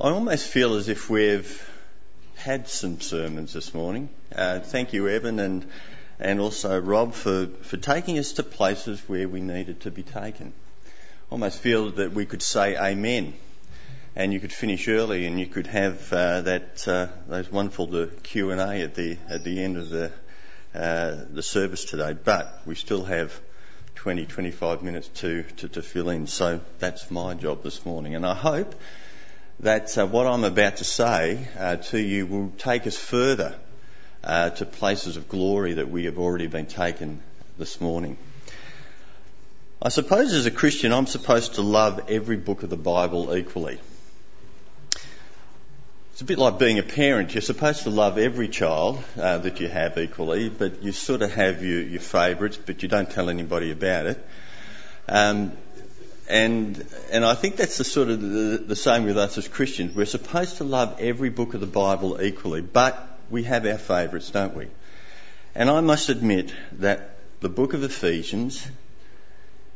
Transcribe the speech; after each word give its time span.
I 0.00 0.10
almost 0.10 0.46
feel 0.46 0.74
as 0.74 0.88
if 0.88 1.10
we've 1.10 1.68
had 2.36 2.68
some 2.68 3.00
sermons 3.00 3.52
this 3.52 3.74
morning. 3.74 4.08
Uh, 4.32 4.60
thank 4.60 4.92
you, 4.92 5.08
Evan, 5.08 5.40
and 5.40 5.68
and 6.20 6.38
also 6.38 6.80
Rob 6.80 7.14
for, 7.14 7.46
for 7.62 7.78
taking 7.78 8.16
us 8.16 8.34
to 8.34 8.44
places 8.44 9.02
where 9.08 9.28
we 9.28 9.40
needed 9.40 9.80
to 9.80 9.90
be 9.90 10.04
taken. 10.04 10.52
Almost 11.30 11.58
feel 11.58 11.90
that 11.90 12.12
we 12.12 12.26
could 12.26 12.42
say 12.42 12.76
Amen, 12.76 13.34
and 14.14 14.32
you 14.32 14.38
could 14.38 14.52
finish 14.52 14.86
early, 14.86 15.26
and 15.26 15.40
you 15.40 15.46
could 15.46 15.66
have 15.66 16.12
uh, 16.12 16.42
that 16.42 16.86
uh, 16.86 17.08
those 17.26 17.50
wonderful 17.50 18.06
Q 18.22 18.52
and 18.52 18.60
A 18.60 18.82
at 18.82 18.94
the 18.94 19.18
at 19.28 19.42
the 19.42 19.64
end 19.64 19.78
of 19.78 19.90
the 19.90 20.12
uh, 20.76 21.24
the 21.28 21.42
service 21.42 21.84
today. 21.84 22.12
But 22.12 22.62
we 22.64 22.76
still 22.76 23.04
have 23.04 23.36
20, 23.96 24.26
25 24.26 24.84
minutes 24.84 25.08
to, 25.08 25.42
to, 25.56 25.68
to 25.70 25.82
fill 25.82 26.08
in. 26.08 26.28
So 26.28 26.60
that's 26.78 27.10
my 27.10 27.34
job 27.34 27.64
this 27.64 27.84
morning, 27.84 28.14
and 28.14 28.24
I 28.24 28.34
hope 28.34 28.76
that 29.60 29.98
uh, 29.98 30.06
what 30.06 30.26
I'm 30.26 30.44
about 30.44 30.76
to 30.76 30.84
say 30.84 31.48
uh, 31.58 31.76
to 31.76 31.98
you 31.98 32.26
will 32.26 32.52
take 32.58 32.86
us 32.86 32.96
further 32.96 33.56
uh, 34.22 34.50
to 34.50 34.64
places 34.64 35.16
of 35.16 35.28
glory 35.28 35.74
that 35.74 35.90
we 35.90 36.04
have 36.04 36.18
already 36.18 36.46
been 36.46 36.66
taken 36.66 37.20
this 37.58 37.80
morning. 37.80 38.16
I 39.82 39.88
suppose 39.88 40.32
as 40.32 40.46
a 40.46 40.50
Christian, 40.50 40.92
I'm 40.92 41.06
supposed 41.06 41.54
to 41.54 41.62
love 41.62 42.08
every 42.08 42.36
book 42.36 42.62
of 42.62 42.70
the 42.70 42.76
Bible 42.76 43.36
equally. 43.36 43.78
It's 46.12 46.22
a 46.22 46.24
bit 46.24 46.38
like 46.38 46.58
being 46.58 46.78
a 46.78 46.84
parent. 46.84 47.34
You're 47.34 47.42
supposed 47.42 47.84
to 47.84 47.90
love 47.90 48.18
every 48.18 48.48
child 48.48 49.02
uh, 49.16 49.38
that 49.38 49.60
you 49.60 49.68
have 49.68 49.98
equally, 49.98 50.48
but 50.48 50.82
you 50.82 50.90
sort 50.92 51.22
of 51.22 51.32
have 51.32 51.64
your, 51.64 51.82
your 51.82 52.00
favourites, 52.00 52.56
but 52.56 52.82
you 52.82 52.88
don't 52.88 53.10
tell 53.10 53.28
anybody 53.28 53.70
about 53.70 54.06
it. 54.06 54.26
Um, 55.08 55.52
and 56.28 56.86
and 57.10 57.24
I 57.24 57.34
think 57.34 57.56
that's 57.56 57.78
the 57.78 57.84
sort 57.84 58.08
of 58.08 58.20
the, 58.20 58.62
the 58.66 58.76
same 58.76 59.04
with 59.04 59.16
us 59.16 59.38
as 59.38 59.48
Christians. 59.48 59.94
We're 59.96 60.06
supposed 60.06 60.58
to 60.58 60.64
love 60.64 60.96
every 61.00 61.30
book 61.30 61.54
of 61.54 61.60
the 61.60 61.66
Bible 61.66 62.20
equally, 62.22 62.60
but 62.60 63.18
we 63.30 63.44
have 63.44 63.66
our 63.66 63.78
favourites, 63.78 64.30
don't 64.30 64.54
we? 64.54 64.68
And 65.54 65.70
I 65.70 65.80
must 65.80 66.08
admit 66.08 66.54
that 66.72 67.16
the 67.40 67.48
book 67.48 67.72
of 67.74 67.82
Ephesians 67.82 68.66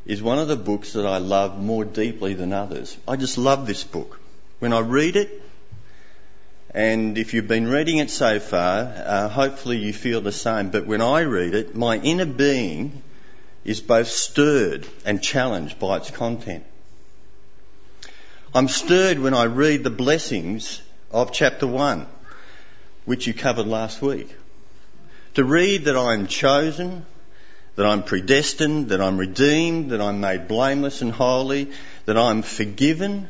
is 0.05 0.23
one 0.23 0.39
of 0.39 0.49
the 0.49 0.57
books 0.57 0.93
that 0.93 1.07
I 1.07 1.19
love 1.19 1.59
more 1.59 1.85
deeply 1.85 2.35
than 2.35 2.53
others. 2.53 2.97
I 3.09 3.17
just 3.17 3.39
love 3.39 3.67
this 3.67 3.85
book. 3.85 4.21
When 4.59 4.73
I 4.73 4.81
read 4.81 5.17
it, 5.17 5.43
and 6.75 7.19
if 7.19 7.35
you've 7.35 7.49
been 7.49 7.69
reading 7.69 7.99
it 7.99 8.11
so 8.11 8.41
far, 8.41 8.81
uh, 8.81 9.29
hopefully 9.29 9.79
you 9.79 9.93
feel 9.93 10.21
the 10.21 10.33
same. 10.33 10.71
But 10.71 10.87
when 10.87 11.01
I 11.01 11.23
read 11.23 11.55
it, 11.55 11.75
my 11.75 11.99
inner 11.99 12.27
being 12.27 13.03
is 13.65 13.81
both 13.81 14.09
stirred 14.09 14.87
and 15.05 15.23
challenged 15.23 15.79
by 15.79 15.97
its 15.97 16.11
content. 16.11 16.65
I'm 18.55 18.69
stirred 18.69 19.19
when 19.19 19.35
I 19.35 19.45
read 19.45 19.85
the 19.85 19.91
blessings 19.91 20.83
of 21.11 21.33
chapter 21.33 21.67
1, 21.67 22.07
which 23.05 23.27
you 23.27 23.35
covered 23.35 23.67
last 23.67 24.03
week. 24.03 24.35
To 25.35 25.45
read 25.45 25.85
that 25.85 25.97
I 25.97 26.15
am 26.15 26.27
chosen, 26.27 27.07
that 27.77 27.87
I'm 27.87 28.03
predestined, 28.03 28.91
that 28.91 29.01
I'm 29.01 29.17
redeemed, 29.17 29.91
that 29.91 30.01
I'm 30.01 30.21
made 30.21 30.49
blameless 30.49 31.01
and 31.01 31.13
holy, 31.13 31.71
that 32.05 32.19
I'm 32.19 32.43
forgiven, 32.43 33.29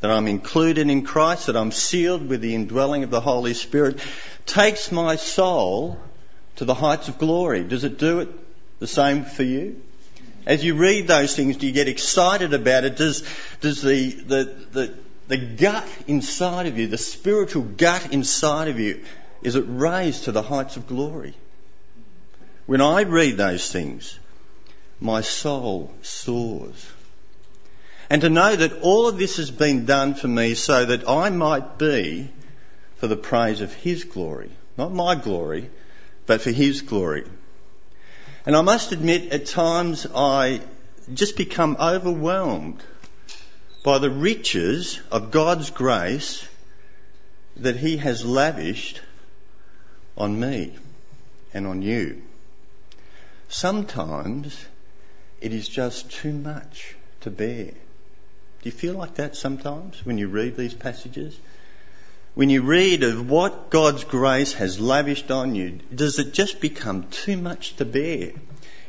that 0.00 0.10
I'm 0.10 0.26
included 0.28 0.88
in 0.88 1.02
Christ, 1.02 1.48
that 1.48 1.56
I'm 1.56 1.72
sealed 1.72 2.26
with 2.26 2.40
the 2.40 2.54
indwelling 2.54 3.02
of 3.02 3.10
the 3.10 3.20
Holy 3.20 3.52
Spirit, 3.52 4.00
takes 4.46 4.90
my 4.90 5.16
soul 5.16 5.98
to 6.56 6.64
the 6.64 6.74
heights 6.74 7.08
of 7.08 7.18
glory. 7.18 7.64
Does 7.64 7.84
it 7.84 7.98
do 7.98 8.20
it 8.20 8.28
the 8.78 8.86
same 8.86 9.24
for 9.24 9.42
you? 9.42 9.82
As 10.46 10.64
you 10.64 10.74
read 10.74 11.06
those 11.08 11.36
things, 11.36 11.56
do 11.56 11.66
you 11.66 11.72
get 11.72 11.88
excited 11.88 12.54
about 12.54 12.84
it? 12.84 12.96
Does, 12.96 13.22
does 13.60 13.82
the, 13.82 14.10
the, 14.10 14.44
the, 14.72 14.94
the 15.28 15.36
gut 15.36 15.86
inside 16.06 16.66
of 16.66 16.78
you, 16.78 16.86
the 16.86 16.98
spiritual 16.98 17.62
gut 17.62 18.12
inside 18.12 18.68
of 18.68 18.80
you, 18.80 19.04
is 19.42 19.56
it 19.56 19.64
raised 19.68 20.24
to 20.24 20.32
the 20.32 20.42
heights 20.42 20.76
of 20.76 20.86
glory? 20.86 21.34
When 22.66 22.80
I 22.80 23.02
read 23.02 23.36
those 23.36 23.70
things, 23.70 24.18
my 25.00 25.20
soul 25.20 25.92
soars. 26.02 26.86
And 28.10 28.22
to 28.22 28.30
know 28.30 28.56
that 28.56 28.80
all 28.80 29.06
of 29.06 29.18
this 29.18 29.36
has 29.36 29.50
been 29.50 29.84
done 29.84 30.14
for 30.14 30.28
me 30.28 30.54
so 30.54 30.84
that 30.86 31.08
I 31.08 31.30
might 31.30 31.78
be 31.78 32.30
for 32.96 33.06
the 33.06 33.16
praise 33.16 33.60
of 33.60 33.72
His 33.72 34.04
glory. 34.04 34.50
Not 34.76 34.92
my 34.92 35.14
glory, 35.14 35.70
but 36.26 36.40
for 36.40 36.50
His 36.50 36.82
glory. 36.82 37.24
And 38.48 38.56
I 38.56 38.62
must 38.62 38.92
admit, 38.92 39.30
at 39.30 39.44
times 39.44 40.06
I 40.06 40.62
just 41.12 41.36
become 41.36 41.76
overwhelmed 41.78 42.82
by 43.84 43.98
the 43.98 44.08
riches 44.08 44.98
of 45.10 45.30
God's 45.30 45.68
grace 45.68 46.48
that 47.58 47.76
He 47.76 47.98
has 47.98 48.24
lavished 48.24 49.02
on 50.16 50.40
me 50.40 50.74
and 51.52 51.66
on 51.66 51.82
you. 51.82 52.22
Sometimes 53.50 54.58
it 55.42 55.52
is 55.52 55.68
just 55.68 56.10
too 56.10 56.32
much 56.32 56.96
to 57.20 57.30
bear. 57.30 57.66
Do 57.66 57.74
you 58.62 58.72
feel 58.72 58.94
like 58.94 59.16
that 59.16 59.36
sometimes 59.36 60.06
when 60.06 60.16
you 60.16 60.28
read 60.28 60.56
these 60.56 60.72
passages? 60.72 61.38
When 62.38 62.50
you 62.50 62.62
read 62.62 63.02
of 63.02 63.28
what 63.28 63.68
God's 63.68 64.04
grace 64.04 64.52
has 64.52 64.78
lavished 64.78 65.32
on 65.32 65.56
you, 65.56 65.80
does 65.92 66.20
it 66.20 66.32
just 66.32 66.60
become 66.60 67.08
too 67.08 67.36
much 67.36 67.74
to 67.74 67.84
bear? 67.84 68.30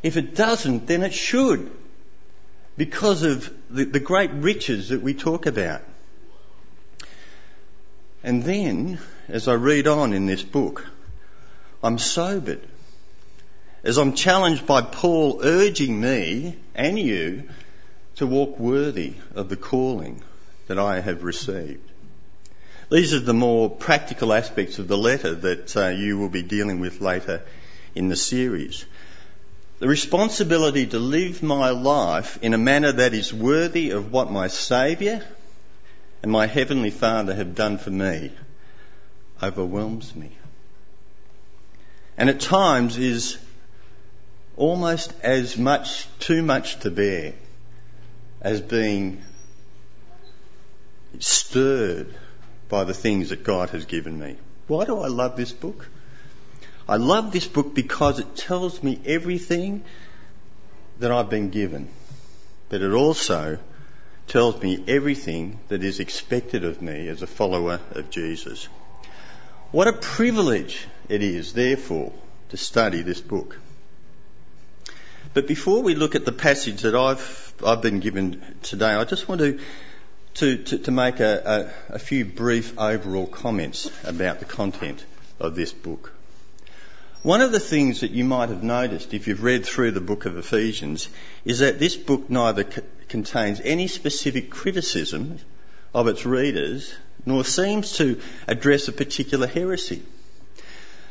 If 0.03 0.17
it 0.17 0.35
doesn't, 0.35 0.85
then 0.85 1.01
it 1.01 1.15
should, 1.15 1.71
because 2.77 3.23
of 3.23 3.51
the, 3.71 3.85
the 3.85 3.99
great 3.99 4.29
riches 4.33 4.89
that 4.89 5.01
we 5.01 5.15
talk 5.15 5.47
about. 5.47 5.81
And 8.21 8.43
then, 8.43 8.99
as 9.27 9.47
I 9.47 9.53
read 9.53 9.87
on 9.87 10.13
in 10.13 10.27
this 10.27 10.43
book, 10.43 10.85
I'm 11.83 11.97
sobered. 11.97 12.61
As 13.83 13.97
I'm 13.97 14.13
challenged 14.13 14.67
by 14.67 14.83
Paul 14.83 15.39
urging 15.43 15.99
me 15.99 16.55
and 16.75 16.99
you 16.99 17.49
to 18.17 18.27
walk 18.27 18.59
worthy 18.59 19.15
of 19.33 19.49
the 19.49 19.57
calling 19.57 20.21
that 20.67 20.77
I 20.77 20.99
have 20.99 21.23
received. 21.23 21.89
These 22.89 23.13
are 23.13 23.19
the 23.19 23.35
more 23.35 23.69
practical 23.69 24.33
aspects 24.33 24.79
of 24.79 24.87
the 24.87 24.97
letter 24.97 25.35
that 25.35 25.77
uh, 25.77 25.87
you 25.89 26.17
will 26.17 26.29
be 26.29 26.41
dealing 26.41 26.79
with 26.79 27.01
later 27.01 27.43
in 27.93 28.09
the 28.09 28.15
series. 28.15 28.83
The 29.77 29.87
responsibility 29.87 30.87
to 30.87 30.99
live 30.99 31.43
my 31.43 31.69
life 31.69 32.39
in 32.41 32.55
a 32.55 32.57
manner 32.57 32.91
that 32.91 33.13
is 33.13 33.31
worthy 33.31 33.91
of 33.91 34.11
what 34.11 34.31
my 34.31 34.47
Saviour 34.47 35.21
and 36.23 36.31
my 36.31 36.47
Heavenly 36.47 36.89
Father 36.89 37.35
have 37.35 37.53
done 37.53 37.77
for 37.77 37.91
me 37.91 38.31
overwhelms 39.41 40.15
me. 40.15 40.31
And 42.17 42.29
at 42.29 42.41
times 42.41 42.97
is 42.97 43.37
almost 44.57 45.13
as 45.21 45.57
much, 45.57 46.07
too 46.19 46.41
much 46.41 46.79
to 46.81 46.91
bear 46.91 47.33
as 48.41 48.59
being 48.59 49.23
stirred 51.19 52.13
by 52.69 52.83
the 52.83 52.93
things 52.93 53.29
that 53.29 53.43
God 53.43 53.71
has 53.71 53.85
given 53.85 54.19
me. 54.19 54.37
Why 54.67 54.85
do 54.85 54.99
I 54.99 55.07
love 55.07 55.35
this 55.35 55.51
book? 55.51 55.87
I 56.87 56.97
love 56.97 57.31
this 57.31 57.47
book 57.47 57.75
because 57.75 58.19
it 58.19 58.35
tells 58.35 58.81
me 58.81 58.99
everything 59.05 59.83
that 60.99 61.11
I've 61.11 61.29
been 61.29 61.49
given, 61.49 61.89
but 62.69 62.81
it 62.81 62.91
also 62.91 63.59
tells 64.27 64.61
me 64.61 64.83
everything 64.87 65.59
that 65.69 65.83
is 65.83 65.99
expected 65.99 66.63
of 66.63 66.81
me 66.81 67.07
as 67.07 67.21
a 67.21 67.27
follower 67.27 67.79
of 67.91 68.09
Jesus. 68.11 68.67
What 69.71 69.87
a 69.87 69.93
privilege 69.93 70.87
it 71.09 71.23
is, 71.23 71.53
therefore, 71.53 72.13
to 72.49 72.57
study 72.57 73.01
this 73.01 73.21
book. 73.21 73.57
But 75.33 75.47
before 75.47 75.83
we 75.83 75.95
look 75.95 76.15
at 76.15 76.25
the 76.25 76.31
passage 76.31 76.81
that 76.81 76.95
I've, 76.95 77.53
I've 77.65 77.81
been 77.81 77.99
given 77.99 78.41
today, 78.63 78.93
I 78.93 79.03
just 79.03 79.27
want 79.27 79.41
to 79.41 79.59
to, 80.39 80.57
to, 80.57 80.77
to 80.77 80.91
make 80.91 81.19
a, 81.19 81.71
a, 81.89 81.95
a 81.95 81.99
few 81.99 82.23
brief 82.23 82.79
overall 82.79 83.27
comments 83.27 83.91
about 84.05 84.39
the 84.39 84.45
content 84.45 85.03
of 85.37 85.53
this 85.53 85.73
book. 85.73 86.13
One 87.23 87.41
of 87.41 87.51
the 87.51 87.59
things 87.59 87.99
that 87.99 88.11
you 88.11 88.23
might 88.23 88.47
have 88.47 88.63
noticed 88.63 89.13
if 89.13 89.27
you've 89.27 89.43
read 89.43 89.65
through 89.65 89.91
the 89.91 89.99
book 89.99 90.25
of 90.25 90.37
Ephesians 90.37 91.09
is 91.43 91.59
that 91.59 91.77
this 91.77 91.97
book 91.97 92.29
neither 92.29 92.63
c- 92.71 92.81
contains 93.09 93.59
any 93.59 93.87
specific 93.87 94.49
criticism 94.49 95.39
of 95.93 96.07
its 96.07 96.25
readers 96.25 96.93
nor 97.25 97.43
seems 97.43 97.97
to 97.97 98.21
address 98.47 98.87
a 98.87 98.93
particular 98.93 99.45
heresy. 99.45 100.01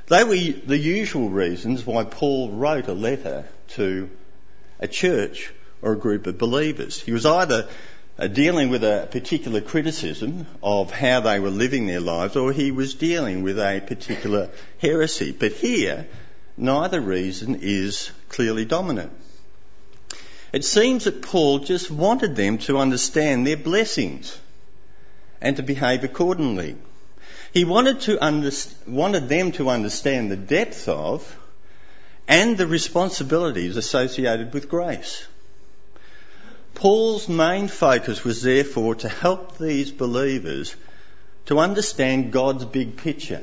They 0.06 0.24
were 0.24 0.36
the 0.36 0.78
usual 0.78 1.28
reasons 1.28 1.84
why 1.84 2.04
Paul 2.04 2.52
wrote 2.52 2.88
a 2.88 2.94
letter 2.94 3.44
to 3.74 4.08
a 4.80 4.88
church 4.88 5.52
or 5.82 5.92
a 5.92 5.98
group 5.98 6.26
of 6.26 6.38
believers. 6.38 6.98
He 6.98 7.12
was 7.12 7.26
either 7.26 7.68
Uh, 8.18 8.26
dealing 8.26 8.68
with 8.68 8.82
a 8.82 9.06
particular 9.12 9.60
criticism 9.60 10.44
of 10.60 10.90
how 10.90 11.20
they 11.20 11.38
were 11.38 11.50
living 11.50 11.86
their 11.86 12.00
lives, 12.00 12.34
or 12.34 12.52
he 12.52 12.72
was 12.72 12.94
dealing 12.94 13.44
with 13.44 13.60
a 13.60 13.80
particular 13.86 14.50
heresy. 14.78 15.30
But 15.30 15.52
here, 15.52 16.08
neither 16.56 17.00
reason 17.00 17.60
is 17.62 18.10
clearly 18.28 18.64
dominant. 18.64 19.12
It 20.52 20.64
seems 20.64 21.04
that 21.04 21.22
Paul 21.22 21.60
just 21.60 21.92
wanted 21.92 22.34
them 22.34 22.58
to 22.58 22.78
understand 22.78 23.46
their 23.46 23.56
blessings 23.56 24.36
and 25.40 25.54
to 25.56 25.62
behave 25.62 26.02
accordingly. 26.02 26.74
He 27.52 27.64
wanted, 27.64 28.00
to 28.00 28.18
under, 28.24 28.50
wanted 28.88 29.28
them 29.28 29.52
to 29.52 29.70
understand 29.70 30.28
the 30.28 30.36
depth 30.36 30.88
of 30.88 31.38
and 32.26 32.58
the 32.58 32.66
responsibilities 32.66 33.76
associated 33.76 34.52
with 34.52 34.68
grace. 34.68 35.24
Paul's 36.78 37.28
main 37.28 37.66
focus 37.66 38.22
was 38.22 38.40
therefore 38.40 38.94
to 38.94 39.08
help 39.08 39.58
these 39.58 39.90
believers 39.90 40.76
to 41.46 41.58
understand 41.58 42.30
God's 42.30 42.64
big 42.64 42.96
picture, 42.96 43.42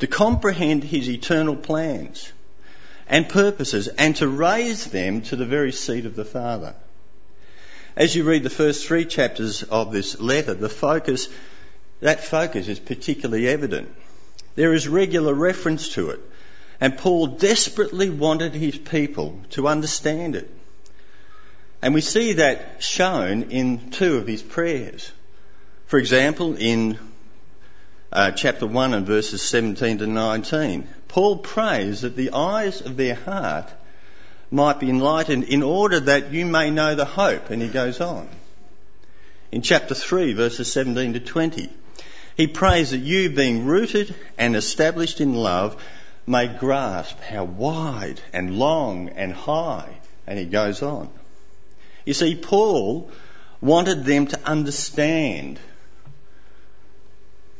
to 0.00 0.08
comprehend 0.08 0.82
his 0.82 1.08
eternal 1.08 1.54
plans 1.54 2.32
and 3.06 3.28
purposes, 3.28 3.86
and 3.86 4.16
to 4.16 4.26
raise 4.26 4.86
them 4.86 5.22
to 5.22 5.36
the 5.36 5.46
very 5.46 5.70
seat 5.70 6.04
of 6.04 6.16
the 6.16 6.24
Father. 6.24 6.74
As 7.94 8.16
you 8.16 8.24
read 8.24 8.42
the 8.42 8.50
first 8.50 8.84
three 8.84 9.04
chapters 9.04 9.62
of 9.62 9.92
this 9.92 10.18
letter, 10.18 10.54
the 10.54 10.68
focus, 10.68 11.28
that 12.00 12.24
focus 12.24 12.66
is 12.66 12.80
particularly 12.80 13.46
evident. 13.46 13.88
There 14.56 14.74
is 14.74 14.88
regular 14.88 15.34
reference 15.34 15.90
to 15.90 16.10
it, 16.10 16.20
and 16.80 16.98
Paul 16.98 17.28
desperately 17.28 18.10
wanted 18.10 18.54
his 18.54 18.76
people 18.76 19.40
to 19.50 19.68
understand 19.68 20.34
it. 20.34 20.50
And 21.82 21.94
we 21.94 22.00
see 22.00 22.34
that 22.34 22.80
shown 22.82 23.50
in 23.50 23.90
two 23.90 24.16
of 24.16 24.28
his 24.28 24.40
prayers. 24.40 25.10
For 25.86 25.98
example, 25.98 26.54
in 26.54 26.96
uh, 28.12 28.30
chapter 28.30 28.68
1 28.68 28.94
and 28.94 29.04
verses 29.04 29.42
17 29.42 29.98
to 29.98 30.06
19, 30.06 30.86
Paul 31.08 31.38
prays 31.38 32.02
that 32.02 32.14
the 32.14 32.32
eyes 32.32 32.80
of 32.82 32.96
their 32.96 33.16
heart 33.16 33.68
might 34.50 34.78
be 34.78 34.90
enlightened 34.90 35.44
in 35.44 35.64
order 35.64 35.98
that 35.98 36.32
you 36.32 36.46
may 36.46 36.70
know 36.70 36.94
the 36.94 37.04
hope. 37.04 37.50
And 37.50 37.60
he 37.60 37.68
goes 37.68 38.00
on. 38.00 38.28
In 39.50 39.62
chapter 39.62 39.94
3, 39.94 40.34
verses 40.34 40.72
17 40.72 41.14
to 41.14 41.20
20, 41.20 41.68
he 42.36 42.46
prays 42.46 42.92
that 42.92 42.98
you, 42.98 43.28
being 43.28 43.66
rooted 43.66 44.14
and 44.38 44.54
established 44.54 45.20
in 45.20 45.34
love, 45.34 45.82
may 46.28 46.46
grasp 46.46 47.20
how 47.20 47.44
wide 47.44 48.20
and 48.32 48.56
long 48.56 49.08
and 49.10 49.32
high. 49.32 49.96
And 50.28 50.38
he 50.38 50.44
goes 50.44 50.80
on. 50.80 51.10
You 52.04 52.14
see, 52.14 52.34
Paul 52.34 53.10
wanted 53.60 54.04
them 54.04 54.26
to 54.28 54.40
understand 54.44 55.58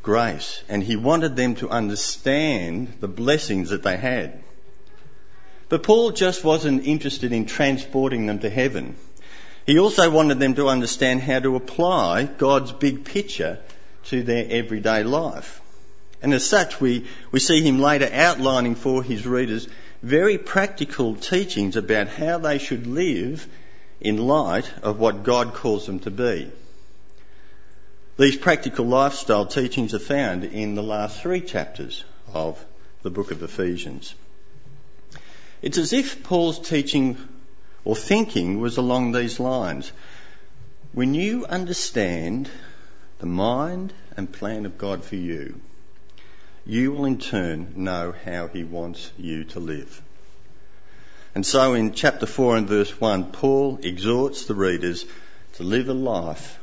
grace, 0.03 0.63
and 0.69 0.83
he 0.83 0.97
wanted 0.97 1.37
them 1.37 1.55
to 1.57 1.71
understand 1.71 2.95
the 3.01 3.09
blessings 3.09 3.71
that 3.71 3.85
they 3.85 3.97
had. 3.97 4.43
But 5.69 5.85
Paul 5.85 6.11
just 6.11 6.45
wasn't 6.45 6.87
interested 6.87 7.33
in 7.33 7.47
transporting 7.47 8.27
them 8.27 8.41
to 8.41 8.51
heaven. 8.51 8.97
He 9.65 9.79
also 9.79 10.11
wanted 10.11 10.41
them 10.41 10.55
to 10.55 10.69
understand 10.69 11.23
how 11.23 11.39
to 11.39 11.57
apply 11.57 12.25
God's 12.25 12.73
big 12.73 13.05
picture 13.05 13.61
to 14.07 14.23
their 14.23 14.47
everyday 14.51 15.05
life. 15.05 15.61
And 16.21 16.35
as 16.35 16.45
such, 16.45 16.81
we, 16.81 17.07
we 17.31 17.39
see 17.39 17.63
him 17.63 17.81
later 17.81 18.09
outlining 18.13 18.75
for 18.75 19.03
his 19.03 19.27
readers 19.27 19.69
very 20.03 20.37
practical 20.37 21.15
teachings 21.15 21.77
about 21.77 22.09
how 22.09 22.39
they 22.39 22.59
should 22.59 22.89
live 22.89 23.47
in 24.03 24.17
light 24.19 24.71
of 24.83 24.99
what 24.99 25.23
God 25.23 25.55
calls 25.55 25.87
them 25.87 26.01
to 26.01 26.11
be. 26.11 26.51
These 28.19 28.37
practical 28.37 28.85
lifestyle 28.85 29.47
teachings 29.47 29.95
are 29.95 30.01
found 30.01 30.45
in 30.45 30.75
the 30.75 30.83
last 30.83 31.21
three 31.21 31.41
chapters 31.41 32.05
of 32.35 32.63
the 33.03 33.11
book 33.11 33.31
of 33.31 33.43
Ephesians. 33.43 34.15
It's 35.63 35.79
as 35.79 35.93
if 35.93 36.25
Paul's 36.25 36.59
teaching 36.59 37.17
or 37.85 37.95
thinking 37.95 38.61
was 38.61 38.77
along 38.77 39.13
these 39.13 39.39
lines. 39.39 39.93
When 40.93 41.15
you 41.15 41.47
understand 41.47 42.51
the 43.21 43.27
mind 43.27 43.93
and 44.17 44.33
plan 44.33 44.67
of 44.67 44.79
God 44.79 45.05
for 45.05 45.17
you, 45.17 45.61
you 46.67 46.91
will 46.91 47.05
in 47.05 47.19
turn 47.19 47.73
know 47.77 48.13
how 48.25 48.49
he 48.49 48.65
wants 48.65 49.13
you 49.17 49.45
to 49.45 49.61
live. 49.61 50.03
And 51.35 51.47
so 51.47 51.75
in 51.75 51.93
chapter 51.93 52.27
4 52.27 52.59
and 52.59 52.69
verse 52.69 53.01
1, 53.01 53.33
Paul 53.33 53.79
exhorts 53.83 54.45
the 54.45 54.55
readers 54.55 55.07
to 55.55 55.63
live 55.63 55.89
a 55.89 55.95
life 55.95 56.59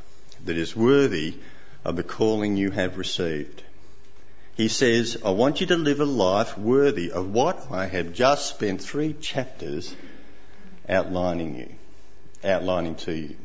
that 0.45 0.57
is 0.57 0.75
worthy 0.75 1.35
of 1.83 1.95
the 1.95 2.03
calling 2.03 2.55
you 2.55 2.69
have 2.71 2.97
received. 2.97 3.63
He 4.55 4.67
says, 4.67 5.17
I 5.25 5.31
want 5.31 5.61
you 5.61 5.67
to 5.67 5.77
live 5.77 6.01
a 6.01 6.05
life 6.05 6.57
worthy 6.57 7.11
of 7.11 7.33
what 7.33 7.71
I 7.71 7.85
have 7.87 8.13
just 8.13 8.49
spent 8.49 8.81
three 8.81 9.13
chapters 9.13 9.95
outlining 10.87 11.55
you, 11.57 11.69
outlining 12.43 12.95
to 12.95 13.13
you. 13.13 13.35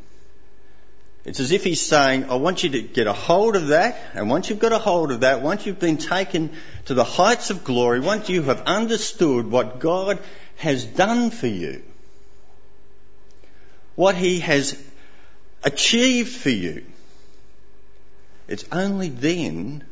It's 1.25 1.41
as 1.41 1.53
if 1.53 1.65
he's 1.65 1.81
saying, 1.81 2.31
I 2.31 2.35
want 2.35 2.63
you 2.65 2.71
to 2.71 2.83
get 2.83 3.07
a 3.07 3.13
hold 3.15 3.57
of 3.57 3.69
that, 3.69 3.99
and 4.13 4.29
once 4.29 4.51
you've 4.51 4.59
got 4.59 4.73
a 4.73 4.79
hold 4.79 5.11
of 5.11 5.21
that, 5.21 5.41
once 5.41 5.65
you've 5.65 5.81
been 5.81 5.97
taken 5.97 6.51
to 6.85 6.95
the 6.95 7.05
heights 7.05 7.49
of 7.49 7.65
glory, 7.65 8.01
once 8.01 8.29
you 8.29 8.43
have 8.43 8.61
understood 8.63 9.51
what 9.51 9.79
God 9.79 10.19
has 10.57 10.85
done 10.85 11.31
for 11.31 11.47
you, 11.47 11.83
what 13.95 14.17
he 14.17 14.41
has 14.41 14.83
achieved 15.63 16.31
for 16.31 16.51
you, 16.51 16.85
it's 18.47 18.67
only 18.71 19.09
then 19.09 19.83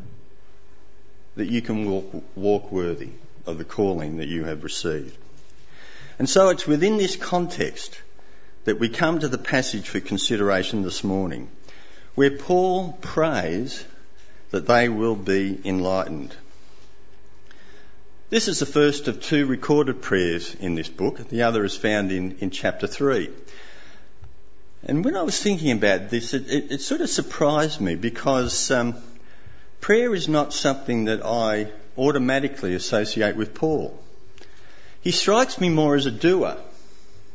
that 1.37 1.49
you 1.49 1.63
can 1.63 1.91
walk, 1.91 2.25
walk 2.37 2.71
worthy 2.71 3.11
of 3.47 3.57
the 3.57 3.65
calling 3.65 4.19
that 4.19 4.29
you 4.29 4.45
have 4.45 4.65
received. 4.65 5.17
And 6.19 6.29
so 6.29 6.51
it's 6.51 6.67
within 6.67 6.99
this 6.99 7.17
context 7.17 7.99
that 8.65 8.79
we 8.79 8.89
come 8.89 9.19
to 9.19 9.29
the 9.29 9.39
passage 9.39 9.89
for 9.89 10.01
consideration 10.01 10.83
this 10.83 11.03
morning, 11.03 11.49
where 12.15 12.31
Paul 12.31 12.93
prays 13.01 13.85
that 14.51 14.67
they 14.67 14.89
will 14.89 15.17
be 15.17 15.59
enlightened. 15.65 16.35
This 18.31 18.49
is 18.49 18.61
the 18.61 18.67
first 18.67 19.09
of 19.09 19.21
two 19.21 19.47
recorded 19.47 20.01
prayers 20.01 20.55
in 20.55 20.75
this 20.75 20.89
book. 20.89 21.29
The 21.29 21.43
other 21.43 21.65
is 21.65 21.77
found 21.77 22.13
in, 22.13 22.39
in 22.39 22.51
chapter 22.51 22.87
3. 22.87 23.31
And 24.85 25.05
when 25.05 25.17
I 25.17 25.23
was 25.23 25.41
thinking 25.41 25.71
about 25.73 26.11
this, 26.11 26.35
it, 26.35 26.51
it, 26.51 26.73
it 26.73 26.81
sort 26.81 27.03
of 27.03 27.11
surprised 27.11 27.81
me 27.81 27.95
because 27.95 28.71
um, 28.71 28.95
prayer 29.81 30.15
is 30.15 30.29
not 30.29 30.53
something 30.53 31.05
that 31.05 31.25
I 31.25 31.69
automatically 31.97 32.75
associate 32.75 33.37
with 33.37 33.55
Paul. 33.55 33.99
He 35.03 35.11
strikes 35.11 35.61
me 35.61 35.69
more 35.69 35.95
as 35.95 36.07
a 36.07 36.11
doer, 36.11 36.57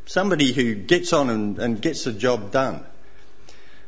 somebody 0.08 0.54
who 0.54 0.74
gets 0.74 1.14
on 1.14 1.30
and, 1.30 1.60
and 1.60 1.82
gets 1.82 2.06
the 2.06 2.14
job 2.14 2.52
done, 2.52 2.84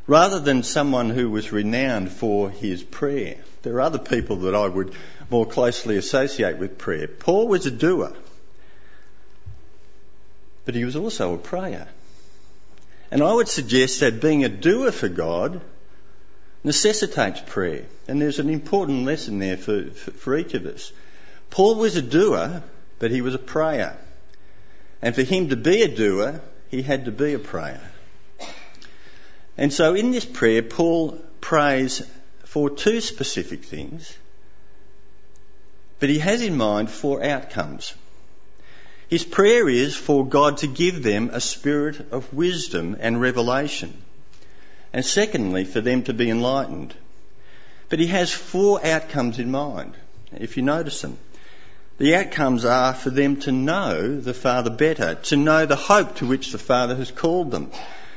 rather 0.05 0.39
than 0.39 0.61
someone 0.63 1.09
who 1.09 1.29
was 1.29 1.51
renowned 1.51 2.11
for 2.11 2.49
his 2.49 2.83
prayer. 2.83 3.37
There 3.63 3.75
are 3.75 3.81
other 3.81 3.99
people 3.99 4.37
that 4.37 4.55
I 4.55 4.67
would 4.67 4.93
more 5.29 5.45
closely 5.45 5.97
associate 5.97 6.57
with 6.57 6.77
prayer. 6.77 7.07
Paul 7.07 7.47
was 7.47 7.65
a 7.65 7.71
doer, 7.71 8.13
but 10.65 10.75
he 10.75 10.85
was 10.85 10.95
also 10.95 11.33
a 11.33 11.37
prayer. 11.37 11.87
And 13.11 13.23
I 13.23 13.33
would 13.33 13.47
suggest 13.47 14.01
that 14.01 14.21
being 14.21 14.43
a 14.43 14.49
doer 14.49 14.91
for 14.91 15.09
God 15.09 15.61
necessitates 16.63 17.41
prayer. 17.45 17.85
And 18.07 18.21
there's 18.21 18.39
an 18.39 18.49
important 18.49 19.05
lesson 19.05 19.39
there 19.39 19.57
for, 19.57 19.85
for, 19.85 20.11
for, 20.11 20.37
each 20.37 20.53
of 20.53 20.65
us. 20.65 20.91
Paul 21.49 21.75
was 21.75 21.95
a 21.95 22.01
doer, 22.01 22.61
but 22.99 23.11
he 23.11 23.21
was 23.21 23.33
a 23.33 23.39
prayer. 23.39 23.97
And 25.01 25.15
for 25.15 25.23
him 25.23 25.49
to 25.49 25.55
be 25.55 25.81
a 25.81 25.87
doer, 25.87 26.41
he 26.69 26.81
had 26.81 27.05
to 27.05 27.11
be 27.11 27.33
a 27.33 27.39
prayer. 27.39 27.81
And 29.57 29.73
so 29.73 29.93
in 29.93 30.11
this 30.11 30.25
prayer, 30.25 30.61
Paul 30.61 31.19
prays 31.41 32.01
for 32.45 32.69
two 32.69 33.01
specific 33.01 33.63
things, 33.63 34.17
but 35.99 36.09
he 36.09 36.19
has 36.19 36.41
in 36.41 36.57
mind 36.57 36.89
four 36.89 37.23
outcomes. 37.23 37.93
His 39.09 39.25
prayer 39.25 39.67
is 39.67 39.95
for 39.95 40.25
God 40.25 40.57
to 40.57 40.67
give 40.67 41.03
them 41.03 41.31
a 41.33 41.41
spirit 41.41 42.11
of 42.11 42.33
wisdom 42.33 42.95
and 42.99 43.19
revelation. 43.19 44.01
And 44.93 45.03
secondly, 45.03 45.65
for 45.65 45.81
them 45.81 46.03
to 46.03 46.13
be 46.13 46.29
enlightened. 46.29 46.93
But 47.89 47.99
he 47.99 48.07
has 48.07 48.31
four 48.31 48.85
outcomes 48.85 49.39
in 49.39 49.51
mind, 49.51 49.93
if 50.31 50.57
you 50.57 50.63
notice 50.63 51.01
them. 51.01 51.17
The 51.99 52.15
outcomes 52.15 52.63
are 52.63 52.93
for 52.93 53.09
them 53.09 53.41
to 53.41 53.51
know 53.51 54.21
the 54.21 54.33
Father 54.33 54.69
better, 54.69 55.15
to 55.15 55.35
know 55.35 55.65
the 55.65 55.75
hope 55.75 56.15
to 56.15 56.25
which 56.25 56.53
the 56.53 56.57
Father 56.57 56.95
has 56.95 57.11
called 57.11 57.51
them, 57.51 57.71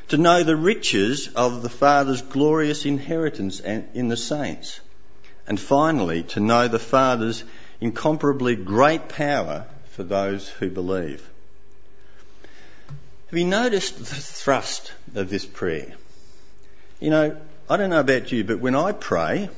to 0.08 0.16
know 0.16 0.44
the 0.44 0.54
riches 0.54 1.28
of 1.34 1.62
the 1.62 1.68
Father's 1.68 2.22
glorious 2.22 2.86
inheritance 2.86 3.58
in 3.58 4.06
the 4.06 4.16
saints, 4.16 4.78
and 5.48 5.58
finally, 5.58 6.22
to 6.22 6.38
know 6.38 6.68
the 6.68 6.78
Father's 6.78 7.42
incomparably 7.80 8.54
great 8.54 9.08
power 9.08 9.66
for 9.90 10.04
those 10.04 10.48
who 10.48 10.70
believe. 10.70 11.28
Have 13.30 13.38
you 13.38 13.46
noticed 13.46 13.98
the 13.98 14.04
thrust 14.04 14.92
of 15.16 15.28
this 15.28 15.44
prayer? 15.44 15.92
You 17.00 17.10
know, 17.10 17.36
I 17.68 17.76
don't 17.76 17.90
know 17.90 17.98
about 17.98 18.30
you, 18.30 18.44
but 18.44 18.60
when 18.60 18.76
I 18.76 18.92
pray, 18.92 19.50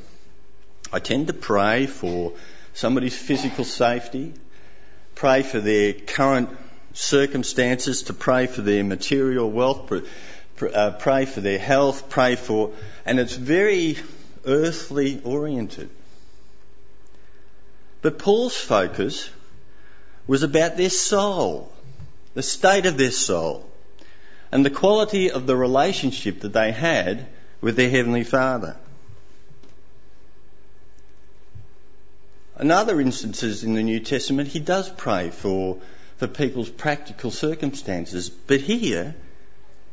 I 0.90 0.98
tend 0.98 1.26
to 1.26 1.34
pray 1.34 1.86
for 1.86 2.32
somebody's 2.74 3.16
physical 3.16 3.64
safety, 3.64 4.34
pray 5.14 5.42
for 5.42 5.60
their 5.60 5.94
current 5.94 6.50
circumstances, 6.92 8.04
to 8.04 8.12
pray 8.12 8.46
for 8.46 8.60
their 8.60 8.84
material 8.84 9.50
wealth, 9.50 9.90
uh, 10.62 10.90
pray 10.92 11.24
for 11.24 11.40
their 11.40 11.58
health, 11.58 12.10
pray 12.10 12.36
for, 12.36 12.72
and 13.06 13.18
it's 13.18 13.34
very 13.36 13.96
earthly 14.44 15.20
oriented. 15.24 15.88
But 18.02 18.18
Paul's 18.18 18.56
focus 18.56 19.30
was 20.26 20.42
about 20.42 20.76
their 20.76 20.90
soul, 20.90 21.72
the 22.34 22.42
state 22.42 22.86
of 22.86 22.98
their 22.98 23.10
soul, 23.10 23.68
and 24.52 24.64
the 24.64 24.70
quality 24.70 25.30
of 25.30 25.46
the 25.46 25.56
relationship 25.56 26.40
that 26.40 26.52
they 26.52 26.72
had 26.72 27.26
with 27.60 27.76
their 27.76 27.88
Heavenly 27.88 28.24
Father. 28.24 28.76
In 32.60 32.70
other 32.70 33.00
instances 33.00 33.64
in 33.64 33.74
the 33.74 33.82
New 33.82 34.00
Testament, 34.00 34.48
he 34.48 34.60
does 34.60 34.88
pray 34.88 35.30
for, 35.30 35.78
for 36.18 36.28
people's 36.28 36.70
practical 36.70 37.30
circumstances. 37.30 38.30
But 38.30 38.60
here, 38.60 39.14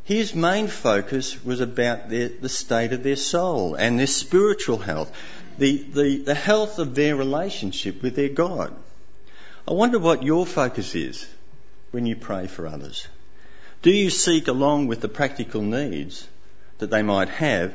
his 0.03 0.35
main 0.35 0.67
focus 0.67 1.43
was 1.43 1.59
about 1.59 2.09
their, 2.09 2.29
the 2.29 2.49
state 2.49 2.93
of 2.93 3.01
their 3.01 3.15
soul 3.15 3.75
and 3.75 3.97
their 3.97 4.07
spiritual 4.07 4.77
health, 4.77 5.11
the, 5.57 5.77
the, 5.77 6.17
the 6.17 6.35
health 6.35 6.77
of 6.77 6.93
their 6.93 7.15
relationship 7.15 8.03
with 8.03 8.15
their 8.15 8.29
God. 8.29 8.75
I 9.67 9.73
wonder 9.73 9.99
what 9.99 10.23
your 10.23 10.45
focus 10.45 10.95
is 10.95 11.27
when 11.91 12.05
you 12.05 12.15
pray 12.15 12.47
for 12.47 12.67
others. 12.67 13.07
Do 13.81 13.91
you 13.91 14.11
seek, 14.11 14.47
along 14.47 14.87
with 14.87 15.01
the 15.01 15.09
practical 15.09 15.61
needs 15.61 16.27
that 16.77 16.91
they 16.91 17.01
might 17.01 17.29
have, 17.29 17.73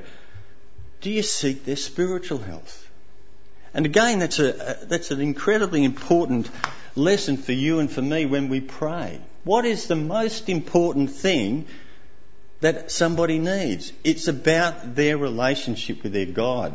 do 1.01 1.11
you 1.11 1.23
seek 1.23 1.65
their 1.65 1.77
spiritual 1.77 2.39
health? 2.39 2.86
And 3.77 3.85
again, 3.85 4.21
that's, 4.21 4.39
a, 4.39 4.79
that's 4.85 5.11
an 5.11 5.21
incredibly 5.21 5.85
important 5.85 6.49
lesson 6.95 7.37
for 7.37 7.53
you 7.53 7.79
and 7.79 7.93
for 7.93 8.01
me 8.01 8.25
when 8.25 8.49
we 8.49 8.63
pray. 8.63 9.21
What 9.45 9.67
is 9.67 9.87
the 9.87 9.95
most 9.95 10.49
important 10.49 11.11
thing 11.11 11.67
that 12.63 12.91
somebody 12.91 13.39
needs? 13.39 13.93
It's 14.03 14.29
about 14.29 14.95
their 14.95 15.19
relationship 15.19 16.03
with 16.03 16.15
their 16.15 16.25
God. 16.25 16.75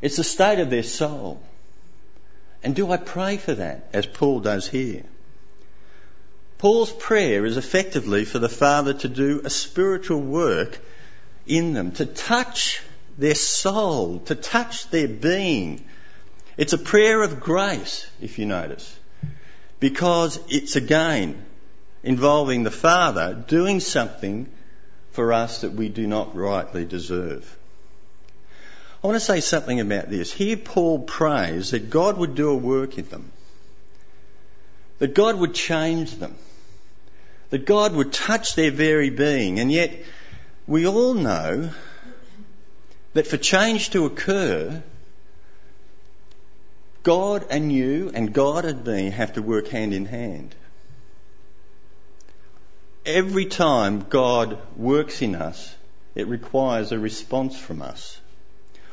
It's 0.00 0.16
the 0.16 0.24
state 0.24 0.60
of 0.60 0.70
their 0.70 0.82
soul. 0.82 1.42
And 2.62 2.74
do 2.74 2.90
I 2.90 2.96
pray 2.96 3.36
for 3.36 3.52
that, 3.52 3.90
as 3.92 4.06
Paul 4.06 4.40
does 4.40 4.66
here? 4.66 5.04
Paul's 6.56 6.90
prayer 6.90 7.44
is 7.44 7.58
effectively 7.58 8.24
for 8.24 8.38
the 8.38 8.48
Father 8.48 8.94
to 8.94 9.08
do 9.08 9.42
a 9.44 9.50
spiritual 9.50 10.22
work 10.22 10.78
in 11.46 11.74
them, 11.74 11.92
to 11.92 12.06
touch 12.06 12.82
their 13.20 13.34
soul, 13.34 14.20
to 14.20 14.34
touch 14.34 14.88
their 14.88 15.06
being. 15.06 15.84
It's 16.56 16.72
a 16.72 16.78
prayer 16.78 17.22
of 17.22 17.38
grace, 17.38 18.10
if 18.20 18.38
you 18.38 18.46
notice, 18.46 18.98
because 19.78 20.40
it's 20.48 20.74
again 20.74 21.44
involving 22.02 22.62
the 22.62 22.70
Father 22.70 23.34
doing 23.34 23.78
something 23.80 24.48
for 25.12 25.34
us 25.34 25.60
that 25.60 25.72
we 25.72 25.90
do 25.90 26.06
not 26.06 26.34
rightly 26.34 26.86
deserve. 26.86 27.58
I 29.04 29.06
want 29.06 29.16
to 29.16 29.24
say 29.24 29.40
something 29.40 29.80
about 29.80 30.08
this. 30.08 30.32
Here, 30.32 30.56
Paul 30.56 31.00
prays 31.00 31.72
that 31.72 31.90
God 31.90 32.16
would 32.16 32.34
do 32.34 32.50
a 32.50 32.56
work 32.56 32.96
in 32.96 33.08
them, 33.08 33.32
that 34.98 35.14
God 35.14 35.36
would 35.38 35.54
change 35.54 36.16
them, 36.16 36.36
that 37.50 37.66
God 37.66 37.94
would 37.94 38.12
touch 38.14 38.54
their 38.54 38.70
very 38.70 39.10
being, 39.10 39.60
and 39.60 39.70
yet 39.70 39.92
we 40.66 40.86
all 40.86 41.14
know 41.14 41.70
that 43.12 43.26
for 43.26 43.36
change 43.36 43.90
to 43.90 44.06
occur, 44.06 44.82
God 47.02 47.46
and 47.50 47.72
you 47.72 48.10
and 48.14 48.32
God 48.32 48.64
and 48.64 48.86
me 48.86 49.10
have 49.10 49.34
to 49.34 49.42
work 49.42 49.68
hand 49.68 49.94
in 49.94 50.06
hand. 50.06 50.54
Every 53.06 53.46
time 53.46 54.06
God 54.08 54.58
works 54.76 55.22
in 55.22 55.34
us, 55.34 55.74
it 56.14 56.26
requires 56.26 56.92
a 56.92 56.98
response 56.98 57.58
from 57.58 57.80
us. 57.82 58.20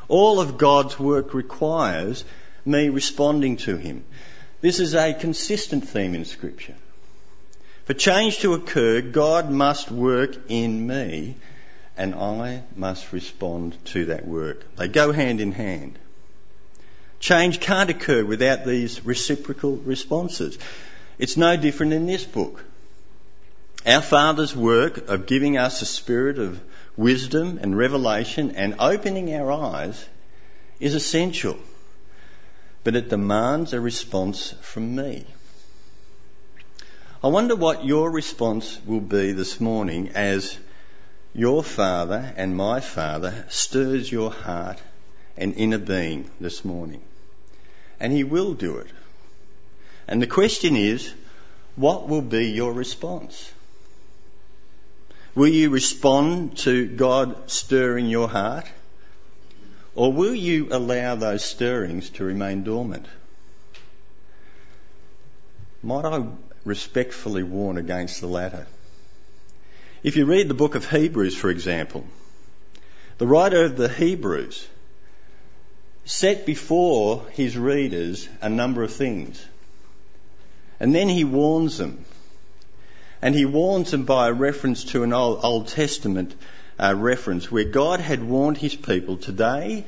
All 0.08 0.40
of 0.40 0.58
God's 0.58 0.98
work 0.98 1.34
requires 1.34 2.24
me 2.66 2.90
responding 2.90 3.58
to 3.58 3.76
Him. 3.76 4.06
This 4.62 4.80
is 4.80 4.96
a 4.96 5.14
consistent 5.14 5.88
theme 5.90 6.16
in 6.16 6.26
Scripture. 6.26 6.76
For 7.86 7.94
change 7.94 8.40
to 8.40 8.54
occur, 8.54 9.02
God 9.02 9.50
must 9.50 9.92
work 9.92 10.36
in 10.50 10.88
me 10.88 11.36
and 11.98 12.16
I 12.16 12.64
must 12.76 13.12
respond 13.12 13.78
to 13.86 14.06
that 14.06 14.28
work. 14.28 14.76
They 14.76 14.88
go 14.88 15.12
hand 15.12 15.42
in 15.42 15.52
hand. 15.52 15.98
Change 17.20 17.60
can't 17.60 17.90
occur 17.90 18.24
without 18.24 18.66
these 18.66 19.04
reciprocal 19.04 19.78
responses. 19.78 20.58
It's 21.18 21.38
no 21.38 21.58
different 21.58 21.94
in 21.94 22.06
this 22.06 22.24
book. 22.24 22.64
Our 23.86 24.02
Father's 24.02 24.56
work 24.56 25.08
of 25.10 25.26
giving 25.26 25.58
us 25.58 25.82
a 25.82 25.86
spirit 25.86 26.38
of 26.38 26.62
wisdom 26.96 27.58
and 27.62 27.78
revelation 27.78 28.56
and 28.56 28.76
opening 28.80 29.34
our 29.34 29.52
eyes 29.52 30.06
is 30.80 30.94
essential, 30.94 31.58
but 32.84 32.96
it 32.96 33.10
demands 33.10 33.74
a 33.74 33.82
response 33.82 34.54
from 34.62 34.96
me. 34.96 35.26
I 37.24 37.30
wonder 37.30 37.56
what 37.56 37.84
your 37.84 38.12
response 38.12 38.80
will 38.86 39.00
be 39.00 39.32
this 39.32 39.60
morning 39.60 40.12
as 40.14 40.58
your 41.38 41.64
Father 41.64 42.34
and 42.36 42.58
my 42.58 42.80
Father 42.80 43.46
stirs 43.48 44.12
your 44.12 44.32
heart 44.32 44.82
and 45.38 45.54
inner 45.54 45.78
being 45.78 46.28
this 46.42 46.66
morning. 46.66 47.00
And 48.00 48.12
He 48.12 48.24
will 48.24 48.56
do 48.56 48.78
it. 48.78 48.88
And 50.08 50.20
the 50.20 50.28
question 50.28 50.76
is, 50.76 51.14
what 51.76 52.10
will 52.10 52.24
be 52.24 52.48
your 52.48 52.74
response? 52.74 53.52
Will 55.36 55.48
you 55.48 55.70
respond 55.70 56.58
to 56.60 56.88
God 56.88 57.52
stirring 57.52 58.08
your 58.08 58.28
heart? 58.28 58.66
Or 59.94 60.12
will 60.12 60.34
you 60.34 60.70
allow 60.72 61.14
those 61.14 61.44
stirrings 61.44 62.10
to 62.12 62.24
remain 62.24 62.64
dormant? 62.64 63.06
Might 65.84 66.06
I 66.06 66.26
respectfully 66.66 67.44
warn 67.44 67.78
against 67.78 68.22
the 68.22 68.28
latter? 68.28 68.66
If 70.04 70.16
you 70.16 70.26
read 70.26 70.48
the 70.48 70.54
book 70.54 70.76
of 70.76 70.90
Hebrews, 70.90 71.36
for 71.36 71.50
example, 71.50 72.06
the 73.18 73.26
writer 73.26 73.64
of 73.64 73.78
the 73.78 73.90
Hebrews 73.90 74.68
set 76.06 76.46
before 76.46 77.26
his 77.32 77.58
readers 77.58 78.30
a 78.42 78.48
number 78.48 78.84
of 78.84 78.94
things. 78.94 79.44
And 80.80 80.94
then 80.94 81.10
he 81.10 81.24
warns 81.24 81.80
them. 81.80 82.06
And 83.24 83.34
he 83.34 83.46
warns 83.46 83.90
them 83.90 84.06
by 84.06 84.28
a 84.28 84.34
reference 84.34 84.84
to 84.92 85.02
an 85.02 85.14
Old, 85.14 85.40
Old 85.44 85.68
Testament 85.70 86.36
uh, 86.80 86.94
reference 86.96 87.52
where 87.52 87.64
God 87.64 88.00
had 88.00 88.24
warned 88.24 88.58
his 88.58 88.76
people 88.76 89.18
today, 89.18 89.84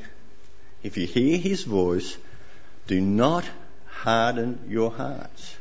if 0.81 0.97
you 0.97 1.05
hear 1.05 1.37
his 1.37 1.63
voice, 1.63 2.17
do 2.87 2.99
not 2.99 3.45
harden 3.85 4.59
your 4.67 4.89
hearts 4.89 5.58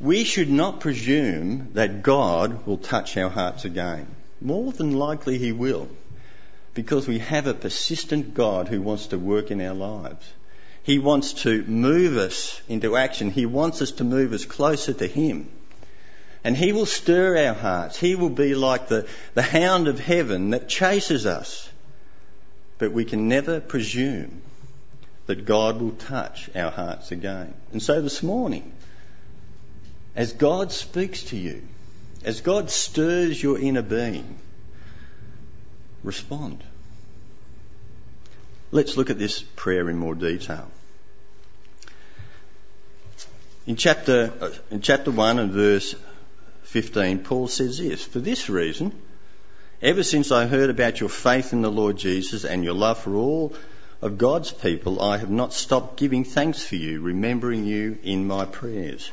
we 0.00 0.24
should 0.24 0.50
not 0.50 0.80
presume 0.80 1.72
that 1.74 2.02
God 2.02 2.66
will 2.66 2.78
touch 2.78 3.16
our 3.18 3.28
hearts 3.28 3.66
again. 3.66 4.06
More 4.40 4.72
than 4.72 4.94
likely 4.94 5.36
He 5.36 5.52
will, 5.52 5.88
because 6.72 7.06
we 7.06 7.18
have 7.18 7.46
a 7.46 7.54
persistent 7.54 8.32
God 8.32 8.68
who 8.68 8.80
wants 8.80 9.08
to 9.08 9.18
work 9.18 9.50
in 9.50 9.60
our 9.60 9.74
lives. 9.74 10.26
He 10.82 10.98
wants 10.98 11.34
to 11.42 11.62
move 11.64 12.16
us 12.16 12.60
into 12.66 12.96
action. 12.96 13.30
He 13.30 13.44
wants 13.44 13.82
us 13.82 13.92
to 13.92 14.04
move 14.04 14.32
us 14.32 14.46
closer 14.46 14.94
to 14.94 15.06
Him. 15.06 15.50
And 16.42 16.56
He 16.56 16.72
will 16.72 16.86
stir 16.86 17.36
our 17.46 17.54
hearts. 17.54 17.98
He 17.98 18.14
will 18.14 18.30
be 18.30 18.54
like 18.54 18.88
the, 18.88 19.06
the 19.34 19.42
hound 19.42 19.88
of 19.88 20.00
heaven 20.00 20.50
that 20.50 20.70
chases 20.70 21.26
us. 21.26 21.68
But 22.78 22.92
we 22.92 23.04
can 23.04 23.28
never 23.28 23.60
presume 23.60 24.40
that 25.26 25.44
God 25.44 25.82
will 25.82 25.92
touch 25.92 26.48
our 26.56 26.70
hearts 26.70 27.12
again. 27.12 27.52
And 27.72 27.82
so 27.82 28.00
this 28.00 28.22
morning, 28.22 28.72
as 30.14 30.32
God 30.32 30.72
speaks 30.72 31.24
to 31.24 31.36
you, 31.36 31.62
as 32.24 32.40
God 32.40 32.70
stirs 32.70 33.42
your 33.42 33.58
inner 33.58 33.82
being, 33.82 34.38
respond. 36.02 36.62
Let's 38.72 38.96
look 38.96 39.10
at 39.10 39.18
this 39.18 39.42
prayer 39.56 39.88
in 39.90 39.96
more 39.96 40.14
detail. 40.14 40.70
In 43.66 43.76
chapter, 43.76 44.32
uh, 44.40 44.50
in 44.70 44.80
chapter 44.80 45.10
1 45.10 45.38
and 45.38 45.52
verse 45.52 45.94
15, 46.64 47.20
Paul 47.20 47.48
says 47.48 47.78
this 47.78 48.04
For 48.04 48.20
this 48.20 48.48
reason, 48.48 48.92
ever 49.82 50.02
since 50.02 50.32
I 50.32 50.46
heard 50.46 50.70
about 50.70 51.00
your 51.00 51.08
faith 51.08 51.52
in 51.52 51.62
the 51.62 51.70
Lord 51.70 51.96
Jesus 51.96 52.44
and 52.44 52.64
your 52.64 52.74
love 52.74 52.98
for 52.98 53.14
all 53.14 53.52
of 54.02 54.18
God's 54.18 54.52
people, 54.52 55.02
I 55.02 55.18
have 55.18 55.30
not 55.30 55.52
stopped 55.52 55.98
giving 55.98 56.24
thanks 56.24 56.62
for 56.62 56.76
you, 56.76 57.00
remembering 57.00 57.64
you 57.64 57.98
in 58.02 58.26
my 58.26 58.44
prayers. 58.44 59.10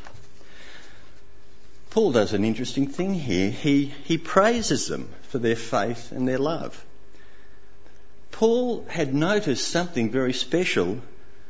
Paul 1.90 2.12
does 2.12 2.34
an 2.34 2.44
interesting 2.44 2.88
thing 2.88 3.14
here. 3.14 3.50
He, 3.50 3.94
he 4.04 4.18
praises 4.18 4.88
them 4.88 5.10
for 5.24 5.40
their 5.40 5.56
faith 5.56 6.12
and 6.12 6.28
their 6.28 6.38
love. 6.38 6.84
Paul 8.32 8.86
had 8.88 9.16
noticed 9.16 9.68
something 9.68 10.12
very 10.12 10.34
special 10.34 11.00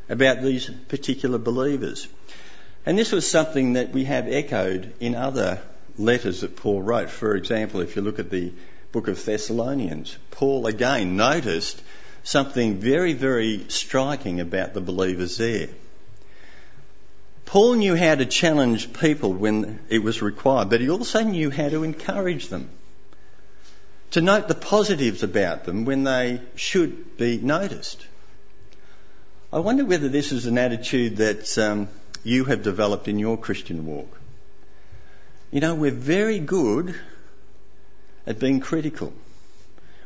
about 0.10 0.42
these 0.42 0.70
particular 0.88 1.38
believers. 1.38 2.08
And 2.86 2.98
this 2.98 3.12
was 3.12 3.30
something 3.30 3.74
that 3.74 3.92
we 3.92 4.06
have 4.06 4.28
echoed 4.28 4.94
in 5.02 5.16
other 5.16 5.62
letters 5.98 6.42
that 6.42 6.56
Paul 6.56 6.82
wrote. 6.82 7.10
For 7.10 7.36
example, 7.36 7.82
if 7.82 7.96
you 7.96 8.02
look 8.02 8.20
at 8.20 8.30
the 8.30 8.54
book 8.92 9.08
of 9.10 9.24
Thessalonians, 9.24 10.18
Paul 10.32 10.68
again 10.68 11.18
noticed 11.18 11.82
something 12.24 12.78
very, 12.78 13.14
very 13.14 13.66
striking 13.68 14.40
about 14.40 14.74
the 14.74 14.82
believers 14.82 15.38
there. 15.38 15.70
Paul 17.48 17.76
knew 17.76 17.96
how 17.96 18.14
to 18.14 18.26
challenge 18.26 18.92
people 18.92 19.32
when 19.32 19.80
it 19.88 20.00
was 20.00 20.22
required, 20.22 20.70
but 20.70 20.82
he 20.82 20.90
also 20.90 21.24
knew 21.24 21.50
how 21.50 21.70
to 21.70 21.84
encourage 21.84 22.50
them. 22.50 22.70
To 24.12 24.22
note 24.22 24.50
the 24.50 24.54
positives 24.54 25.24
about 25.24 25.64
them 25.64 25.86
when 25.86 26.04
they 26.04 26.42
should 26.56 27.16
be 27.16 27.38
noticed. 27.38 28.06
I 29.52 29.60
wonder 29.60 29.86
whether 29.86 30.10
this 30.10 30.34
is 30.34 30.46
an 30.46 30.58
attitude 30.58 31.18
that 31.18 31.58
um, 31.58 31.88
you 32.26 32.44
have 32.44 32.64
developed 32.64 33.08
in 33.08 33.18
your 33.18 33.38
Christian 33.38 33.86
walk. 33.86 34.20
You 35.50 35.62
know, 35.62 35.74
we're 35.74 35.92
very 35.92 36.40
good 36.40 36.96
at 38.26 38.40
being 38.40 38.60
critical. 38.60 39.14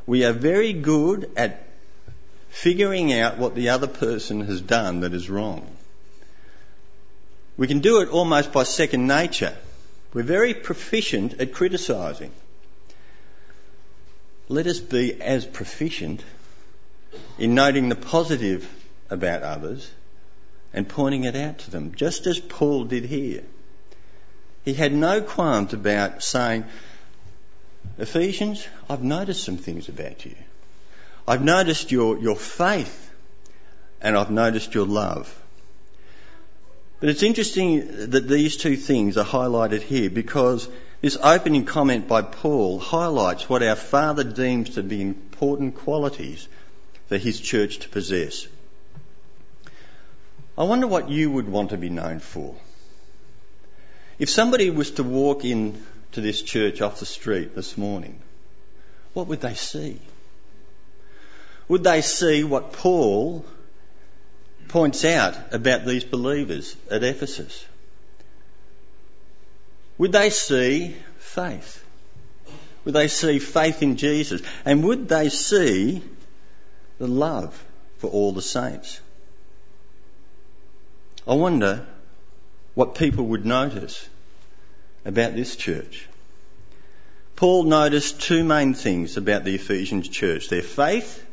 We 0.05 0.25
are 0.25 0.33
very 0.33 0.73
good 0.73 1.31
at 1.35 1.63
figuring 2.49 3.11
out 3.11 3.39
what 3.39 3.55
the 3.55 3.69
other 3.69 3.87
person 3.87 4.41
has 4.41 4.61
done 4.61 4.99
that 4.99 5.15
is 5.15 5.27
wrong. 5.27 5.67
We 7.61 7.67
can 7.67 7.81
do 7.81 8.01
it 8.01 8.09
almost 8.09 8.51
by 8.51 8.63
second 8.63 9.05
nature. 9.05 9.55
We're 10.15 10.23
very 10.23 10.55
proficient 10.55 11.39
at 11.39 11.53
criticising. 11.53 12.31
Let 14.49 14.65
us 14.65 14.79
be 14.79 15.21
as 15.21 15.45
proficient 15.45 16.23
in 17.37 17.53
noting 17.53 17.89
the 17.89 17.95
positive 17.95 18.67
about 19.11 19.43
others 19.43 19.91
and 20.73 20.89
pointing 20.89 21.25
it 21.25 21.35
out 21.35 21.59
to 21.59 21.69
them, 21.69 21.93
just 21.93 22.25
as 22.25 22.39
Paul 22.39 22.85
did 22.85 23.05
here. 23.05 23.43
He 24.65 24.73
had 24.73 24.91
no 24.91 25.21
qualms 25.21 25.73
about 25.73 26.23
saying, 26.23 26.65
Ephesians, 27.99 28.67
I've 28.89 29.03
noticed 29.03 29.43
some 29.43 29.57
things 29.57 29.87
about 29.87 30.25
you. 30.25 30.35
I've 31.27 31.43
noticed 31.43 31.91
your, 31.91 32.17
your 32.17 32.37
faith 32.37 33.11
and 34.01 34.17
I've 34.17 34.31
noticed 34.31 34.73
your 34.73 34.87
love. 34.87 35.40
But 37.01 37.09
it's 37.09 37.23
interesting 37.23 38.11
that 38.11 38.27
these 38.27 38.57
two 38.57 38.77
things 38.77 39.17
are 39.17 39.25
highlighted 39.25 39.81
here 39.81 40.11
because 40.11 40.69
this 41.01 41.17
opening 41.17 41.65
comment 41.65 42.07
by 42.07 42.21
Paul 42.21 42.77
highlights 42.77 43.49
what 43.49 43.63
our 43.63 43.75
Father 43.75 44.23
deems 44.23 44.75
to 44.75 44.83
be 44.83 45.01
important 45.01 45.77
qualities 45.77 46.47
for 47.07 47.17
his 47.17 47.39
church 47.39 47.79
to 47.79 47.89
possess. 47.89 48.47
I 50.55 50.63
wonder 50.63 50.85
what 50.85 51.09
you 51.09 51.31
would 51.31 51.49
want 51.49 51.71
to 51.71 51.77
be 51.77 51.89
known 51.89 52.19
for. 52.19 52.53
If 54.19 54.29
somebody 54.29 54.69
was 54.69 54.91
to 54.91 55.03
walk 55.03 55.43
in 55.43 55.83
to 56.11 56.21
this 56.21 56.43
church 56.43 56.81
off 56.81 56.99
the 56.99 57.07
street 57.07 57.55
this 57.55 57.79
morning, 57.79 58.21
what 59.13 59.25
would 59.25 59.41
they 59.41 59.55
see? 59.55 59.99
Would 61.67 61.83
they 61.83 62.01
see 62.01 62.43
what 62.43 62.73
Paul 62.73 63.43
points 64.67 65.03
out 65.05 65.53
about 65.53 65.85
these 65.85 66.03
believers 66.03 66.75
at 66.89 67.03
Ephesus? 67.03 67.65
Would 69.97 70.11
they 70.11 70.29
see 70.29 70.95
faith? 71.19 71.83
Would 72.85 72.95
they 72.95 73.07
see 73.07 73.39
faith 73.39 73.83
in 73.83 73.97
Jesus? 73.97 74.41
And 74.65 74.83
would 74.83 75.07
they 75.07 75.29
see 75.29 76.01
the 76.97 77.07
love 77.07 77.63
for 77.97 78.09
all 78.09 78.31
the 78.31 78.41
saints? 78.41 78.99
I 81.27 81.35
wonder 81.35 81.85
what 82.73 82.95
people 82.95 83.27
would 83.27 83.45
notice 83.45 84.07
about 85.05 85.35
this 85.35 85.55
church. 85.55 86.07
Paul 87.35 87.63
noticed 87.63 88.21
two 88.21 88.43
main 88.43 88.73
things 88.73 89.17
about 89.17 89.43
the 89.43 89.55
Ephesians 89.55 90.07
church 90.07 90.49
their 90.49 90.63
faith 90.63 91.25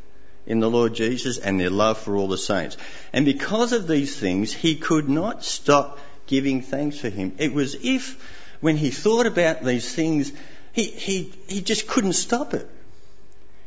in 0.45 0.59
the 0.59 0.69
Lord 0.69 0.93
Jesus 0.93 1.37
and 1.37 1.59
their 1.59 1.69
love 1.69 1.97
for 1.97 2.15
all 2.15 2.27
the 2.27 2.37
saints. 2.37 2.77
And 3.13 3.25
because 3.25 3.73
of 3.73 3.87
these 3.87 4.17
things, 4.17 4.51
he 4.53 4.75
could 4.75 5.09
not 5.09 5.43
stop 5.43 5.99
giving 6.27 6.61
thanks 6.61 6.97
for 6.99 7.09
him. 7.09 7.35
It 7.37 7.53
was 7.53 7.75
if, 7.75 8.19
when 8.61 8.77
he 8.77 8.89
thought 8.89 9.25
about 9.25 9.63
these 9.63 9.93
things, 9.93 10.31
he, 10.73 10.85
he, 10.85 11.33
he 11.47 11.61
just 11.61 11.87
couldn't 11.87 12.13
stop 12.13 12.53
it. 12.53 12.69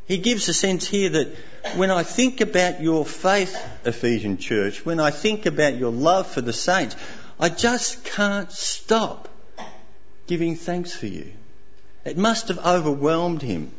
He 0.07 0.19
gives 0.19 0.49
a 0.49 0.55
sense 0.55 0.87
here 0.87 1.09
that 1.11 1.29
when 1.77 1.91
I 1.91 2.03
think 2.03 2.41
about 2.41 2.83
your 2.83 3.07
faith, 3.07 3.57
Ephesian 3.85 4.37
church, 4.39 4.85
when 4.85 5.01
I 5.01 5.11
think 5.11 5.47
about 5.47 5.77
your 5.77 5.93
love 5.93 6.27
for 6.27 6.41
the 6.41 6.53
saints, 6.53 6.97
I 7.39 7.49
just 7.49 8.05
can't 8.05 8.51
stop 8.51 9.29
giving 10.27 10.57
thanks 10.57 10.93
for 10.93 11.07
you. 11.07 11.33
It 12.05 12.19
must 12.19 12.49
have 12.49 12.67
overwhelmed 12.67 13.43
him 13.43 13.71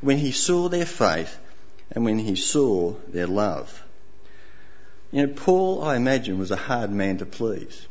when 0.00 0.18
he 0.18 0.32
saw 0.32 0.68
their 0.68 0.86
faith 0.86 1.38
and 1.92 2.04
when 2.04 2.18
he 2.18 2.36
saw 2.36 2.94
their 3.08 3.26
love. 3.26 3.82
You 5.12 5.26
know, 5.26 5.32
Paul, 5.32 5.82
I 5.82 5.96
imagine, 5.96 6.38
was 6.38 6.50
a 6.50 6.56
hard 6.56 6.90
man 6.90 7.18
to 7.18 7.26
please. 7.26 7.86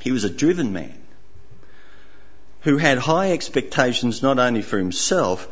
He 0.00 0.10
was 0.10 0.24
a 0.24 0.30
driven 0.30 0.72
man 0.72 0.98
who 2.62 2.76
had 2.76 2.98
high 2.98 3.32
expectations 3.32 4.22
not 4.22 4.38
only 4.38 4.62
for 4.62 4.78
himself, 4.78 5.48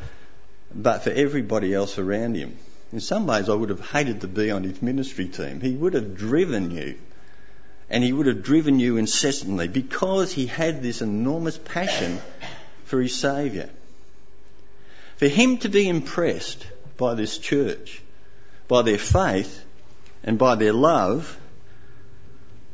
but 0.75 1.05
for 1.05 1.11
everybody 1.11 1.73
else 1.73 1.99
around 1.99 2.35
him. 2.35 2.57
In 2.93 3.01
some 3.01 3.27
ways, 3.27 3.49
I 3.49 3.55
would 3.55 3.71
have 3.71 3.81
hated 3.81 4.21
to 4.21 4.29
be 4.29 4.51
on 4.51 4.65
his 4.65 4.83
ministry 4.83 5.29
team. 5.29 5.61
He 5.61 5.75
would 5.75 5.95
have 5.95 6.17
driven 6.17 6.71
you, 6.71 6.97
and 7.89 8.03
he 8.03 8.13
would 8.13 8.27
have 8.27 8.43
driven 8.43 8.81
you 8.81 8.97
incessantly 8.97 9.69
because 9.69 10.33
he 10.33 10.47
had 10.47 10.83
this 10.83 11.01
enormous 11.01 11.59
passion 11.59 12.21
for 12.85 13.01
his 13.01 13.15
Saviour. 13.15 13.69
For 15.17 15.29
him 15.29 15.59
to 15.59 15.69
be 15.69 15.89
impressed 15.89 16.67
by 16.97 17.15
this 17.15 17.39
church, 17.39 18.03
by 18.69 18.83
their 18.83 18.99
faith 18.99 19.65
and 20.23 20.39
by 20.39 20.55
their 20.55 20.73
love, 20.73 21.39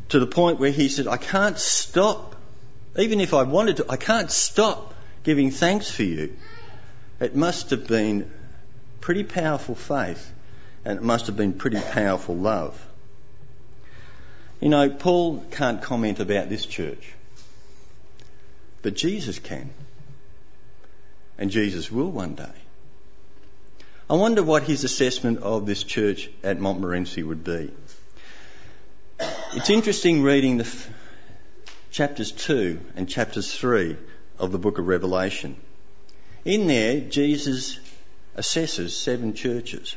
to 0.09 0.21
the 0.21 0.27
point 0.27 0.59
where 0.59 0.71
he 0.71 0.89
said, 0.89 1.07
I 1.07 1.17
can't 1.17 1.59
stop, 1.59 2.37
even 2.99 3.21
if 3.21 3.35
I 3.35 3.45
wanted 3.45 3.79
to, 3.79 3.87
I 3.89 3.97
can't 3.97 4.31
stop 4.31 4.95
giving 5.25 5.51
thanks 5.51 5.91
for 5.91 6.03
you. 6.03 6.37
It 7.21 7.35
must 7.37 7.71
have 7.71 7.87
been 7.87 8.31
pretty 9.01 9.25
powerful 9.25 9.75
faith 9.75 10.33
and 10.85 10.99
it 10.99 11.03
must 11.03 11.29
have 11.29 11.37
been 11.37 11.53
pretty 11.55 11.81
powerful 11.81 12.37
love. 12.37 12.79
You 14.61 14.69
know, 14.69 14.91
Paul 14.91 15.45
can't 15.51 15.83
comment 15.83 16.21
about 16.21 16.49
this 16.49 16.67
church, 16.67 17.13
but 18.83 18.95
Jesus 18.95 19.39
can. 19.39 19.71
And 21.39 21.51
Jesus 21.51 21.91
will 21.91 22.11
one 22.11 22.35
day. 22.35 22.53
I 24.13 24.15
wonder 24.17 24.43
what 24.43 24.65
his 24.65 24.85
assessment 24.85 25.39
of 25.39 25.65
this 25.65 25.83
church 25.83 26.29
at 26.45 26.61
Montmorency 26.61 27.23
would 27.23 27.45
be. 27.45 27.71
It's 29.55 29.71
interesting 29.71 30.23
reading 30.23 30.59
the 30.59 30.65
f- 30.65 30.91
chapters 31.91 32.31
2 32.31 32.79
and 32.95 33.09
chapters 33.09 33.51
3 33.55 33.97
of 34.39 34.53
the 34.53 34.59
book 34.59 34.77
of 34.77 34.87
Revelation. 34.87 35.57
In 36.45 36.67
there, 36.67 37.01
Jesus 37.01 37.81
assesses 38.37 38.91
seven 38.91 39.33
churches. 39.33 39.97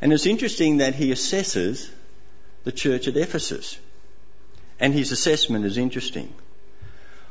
And 0.00 0.10
it's 0.10 0.24
interesting 0.24 0.78
that 0.78 0.94
he 0.94 1.12
assesses 1.12 1.90
the 2.64 2.72
church 2.72 3.08
at 3.08 3.18
Ephesus. 3.18 3.78
And 4.80 4.94
his 4.94 5.12
assessment 5.12 5.66
is 5.66 5.76
interesting. 5.76 6.32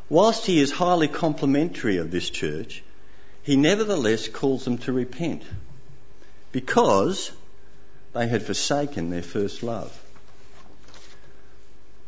Whilst 0.10 0.46
he 0.46 0.60
is 0.60 0.72
highly 0.72 1.08
complimentary 1.08 1.98
of 1.98 2.12
this 2.12 2.30
church, 2.30 2.84
he 3.42 3.56
nevertheless 3.56 4.28
calls 4.28 4.64
them 4.64 4.78
to 4.78 4.94
repent 4.94 5.42
because 6.52 7.32
they 8.14 8.28
had 8.28 8.44
forsaken 8.44 9.10
their 9.10 9.22
first 9.22 9.64
love. 9.64 9.98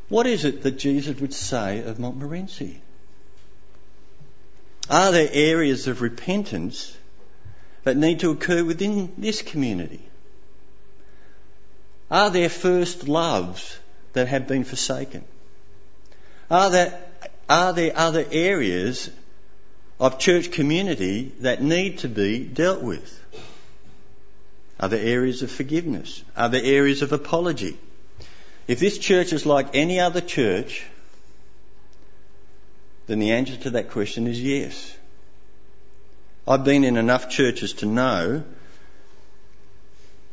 What 0.10 0.28
is 0.28 0.46
it 0.46 0.64
that 0.64 0.78
Jesus 0.78 1.20
would 1.20 1.34
say 1.34 1.84
of 1.84 2.00
Montmorency? 2.00 2.82
Are 4.90 5.12
there 5.12 5.30
areas 5.32 5.88
of 5.88 6.02
repentance 6.02 6.96
that 7.84 7.98
need 7.98 8.20
to 8.20 8.32
occur 8.32 8.64
within 8.64 9.14
this 9.18 9.42
community? 9.42 10.02
Are 12.12 12.30
there 12.30 12.50
first 12.50 13.08
loves 13.08 13.78
that 14.12 14.28
have 14.28 14.48
been 14.48 14.66
forsaken? 14.66 15.24
Are 16.52 16.70
there, 16.70 17.02
are 17.50 17.74
there 17.74 17.94
other 17.96 18.26
areas 18.32 19.10
of 20.00 20.20
church 20.20 20.52
community 20.52 21.32
that 21.40 21.62
need 21.62 22.00
to 22.00 22.10
be 22.10 22.44
dealt 22.44 22.82
with? 22.82 23.23
Are 24.84 24.90
there 24.90 25.06
areas 25.06 25.42
of 25.44 25.50
forgiveness? 25.50 26.26
Are 26.36 26.50
there 26.50 26.62
areas 26.62 27.02
of 27.02 27.14
apology? 27.14 27.78
If 28.68 28.82
this 28.82 28.98
church 28.98 29.32
is 29.32 29.46
like 29.46 29.68
any 29.74 30.02
other 30.02 30.20
church, 30.20 30.86
then 33.08 33.20
the 33.20 33.32
answer 33.32 33.56
to 33.56 33.70
that 33.70 33.92
question 33.92 34.28
is 34.28 34.44
yes. 34.44 34.94
I've 36.46 36.66
been 36.66 36.84
in 36.84 36.98
enough 36.98 37.30
churches 37.30 37.72
to 37.76 37.86
know 37.86 38.44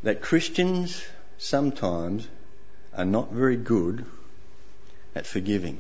that 0.03 0.21
Christians 0.21 1.01
sometimes 1.39 2.27
are 2.93 3.05
not 3.05 3.31
very 3.31 3.57
good 3.57 4.05
at 5.15 5.29
forgiving. 5.29 5.79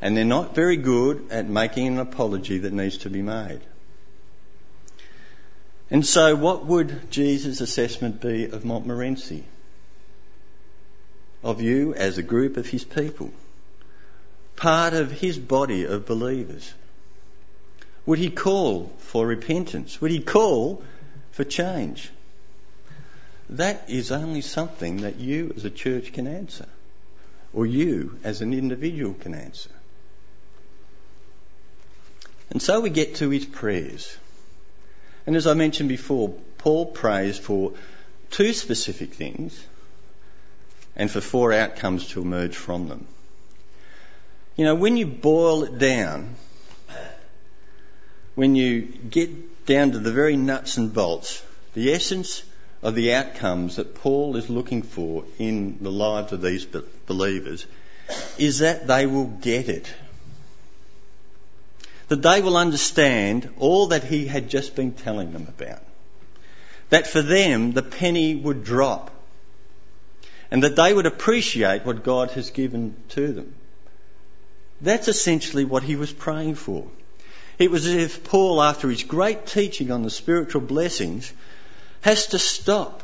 and 0.00 0.16
they're 0.16 0.24
not 0.24 0.54
very 0.54 0.78
good 0.78 1.26
at 1.30 1.46
making 1.46 1.88
an 1.88 1.98
apology 1.98 2.56
that 2.56 2.72
needs 2.72 2.96
to 3.04 3.10
be 3.10 3.20
made. 3.20 3.60
And 5.94 6.04
so, 6.04 6.34
what 6.34 6.66
would 6.66 7.08
Jesus' 7.12 7.60
assessment 7.60 8.20
be 8.20 8.46
of 8.46 8.64
Montmorency? 8.64 9.44
Of 11.44 11.62
you 11.62 11.94
as 11.94 12.18
a 12.18 12.22
group 12.24 12.56
of 12.56 12.66
his 12.66 12.82
people? 12.82 13.30
Part 14.56 14.94
of 14.94 15.12
his 15.12 15.38
body 15.38 15.84
of 15.84 16.04
believers? 16.04 16.74
Would 18.06 18.18
he 18.18 18.28
call 18.28 18.90
for 18.98 19.24
repentance? 19.24 20.00
Would 20.00 20.10
he 20.10 20.18
call 20.18 20.82
for 21.30 21.44
change? 21.44 22.10
That 23.50 23.88
is 23.88 24.10
only 24.10 24.40
something 24.40 25.02
that 25.02 25.20
you 25.20 25.54
as 25.56 25.64
a 25.64 25.70
church 25.70 26.12
can 26.12 26.26
answer, 26.26 26.66
or 27.52 27.66
you 27.66 28.18
as 28.24 28.40
an 28.40 28.52
individual 28.52 29.14
can 29.14 29.32
answer. 29.32 29.70
And 32.50 32.60
so 32.60 32.80
we 32.80 32.90
get 32.90 33.14
to 33.16 33.30
his 33.30 33.44
prayers. 33.44 34.18
And 35.26 35.36
as 35.36 35.46
I 35.46 35.54
mentioned 35.54 35.88
before, 35.88 36.34
Paul 36.58 36.86
prays 36.86 37.38
for 37.38 37.72
two 38.30 38.52
specific 38.52 39.14
things 39.14 39.64
and 40.96 41.10
for 41.10 41.20
four 41.20 41.52
outcomes 41.52 42.08
to 42.08 42.22
emerge 42.22 42.56
from 42.56 42.88
them. 42.88 43.06
You 44.56 44.64
know, 44.64 44.74
when 44.74 44.96
you 44.96 45.06
boil 45.06 45.64
it 45.64 45.78
down, 45.78 46.36
when 48.34 48.54
you 48.54 48.82
get 48.82 49.66
down 49.66 49.92
to 49.92 49.98
the 49.98 50.12
very 50.12 50.36
nuts 50.36 50.76
and 50.76 50.92
bolts, 50.92 51.42
the 51.74 51.92
essence 51.92 52.42
of 52.82 52.94
the 52.94 53.14
outcomes 53.14 53.76
that 53.76 53.94
Paul 53.94 54.36
is 54.36 54.50
looking 54.50 54.82
for 54.82 55.24
in 55.38 55.78
the 55.80 55.90
lives 55.90 56.32
of 56.32 56.42
these 56.42 56.66
believers 57.06 57.66
is 58.38 58.58
that 58.58 58.86
they 58.86 59.06
will 59.06 59.26
get 59.26 59.68
it. 59.68 59.92
That 62.08 62.22
they 62.22 62.42
will 62.42 62.56
understand 62.56 63.50
all 63.58 63.88
that 63.88 64.04
he 64.04 64.26
had 64.26 64.50
just 64.50 64.74
been 64.74 64.92
telling 64.92 65.32
them 65.32 65.46
about. 65.48 65.82
That 66.90 67.06
for 67.06 67.22
them 67.22 67.72
the 67.72 67.82
penny 67.82 68.34
would 68.34 68.64
drop. 68.64 69.10
And 70.50 70.62
that 70.62 70.76
they 70.76 70.92
would 70.92 71.06
appreciate 71.06 71.84
what 71.84 72.04
God 72.04 72.30
has 72.32 72.50
given 72.50 72.94
to 73.10 73.32
them. 73.32 73.54
That's 74.80 75.08
essentially 75.08 75.64
what 75.64 75.82
he 75.82 75.96
was 75.96 76.12
praying 76.12 76.56
for. 76.56 76.86
It 77.58 77.70
was 77.70 77.86
as 77.86 77.94
if 77.94 78.24
Paul, 78.24 78.62
after 78.62 78.90
his 78.90 79.04
great 79.04 79.46
teaching 79.46 79.90
on 79.90 80.02
the 80.02 80.10
spiritual 80.10 80.60
blessings, 80.60 81.32
has 82.02 82.28
to 82.28 82.38
stop 82.38 83.02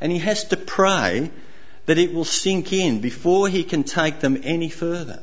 and 0.00 0.12
he 0.12 0.18
has 0.18 0.44
to 0.44 0.56
pray 0.56 1.30
that 1.86 1.98
it 1.98 2.12
will 2.12 2.24
sink 2.24 2.72
in 2.72 3.00
before 3.00 3.48
he 3.48 3.64
can 3.64 3.82
take 3.82 4.20
them 4.20 4.40
any 4.44 4.68
further. 4.68 5.22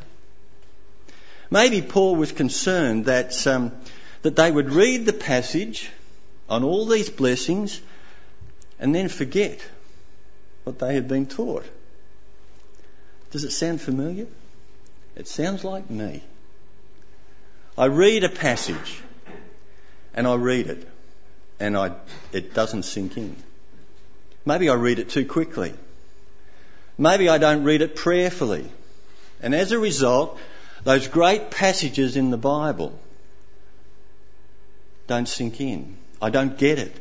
Maybe 1.50 1.82
Paul 1.82 2.16
was 2.16 2.32
concerned 2.32 3.06
that, 3.06 3.46
um, 3.48 3.72
that 4.24 4.36
they 4.36 4.52
would 4.52 4.72
read 4.72 5.06
the 5.06 5.14
passage 5.14 5.90
on 6.50 6.64
all 6.64 6.86
these 6.86 7.10
blessings 7.10 7.82
and 8.80 8.94
then 8.94 9.10
forget 9.10 9.60
what 10.64 10.80
they 10.80 10.96
had 10.96 11.08
been 11.08 11.26
taught. 11.26 11.66
Does 13.32 13.44
it 13.44 13.52
sound 13.52 13.82
familiar? 13.82 14.28
It 15.16 15.28
sounds 15.28 15.64
like 15.64 15.90
me. 15.90 16.24
I 17.78 17.86
read 17.86 18.24
a 18.24 18.30
passage 18.30 19.02
and 20.14 20.28
I 20.28 20.36
read 20.36 20.68
it 20.68 20.88
and 21.60 21.78
I, 21.78 21.92
it 22.32 22.54
doesn't 22.54 22.84
sink 22.84 23.18
in. 23.18 23.36
Maybe 24.46 24.70
I 24.70 24.76
read 24.76 25.00
it 25.00 25.10
too 25.10 25.26
quickly. 25.26 25.74
Maybe 26.98 27.28
I 27.30 27.38
don't 27.38 27.64
read 27.64 27.82
it 27.82 27.96
prayerfully. 27.96 28.70
And 29.42 29.54
as 29.54 29.72
a 29.72 29.80
result, 29.80 30.40
those 30.86 31.08
great 31.08 31.52
passages 31.52 32.16
in 32.16 32.30
the 32.32 32.38
Bible 32.38 32.98
don't 35.08 35.28
sink 35.28 35.60
in. 35.60 35.98
I 36.22 36.30
don't 36.30 36.58
get 36.58 36.80
it. 36.80 36.96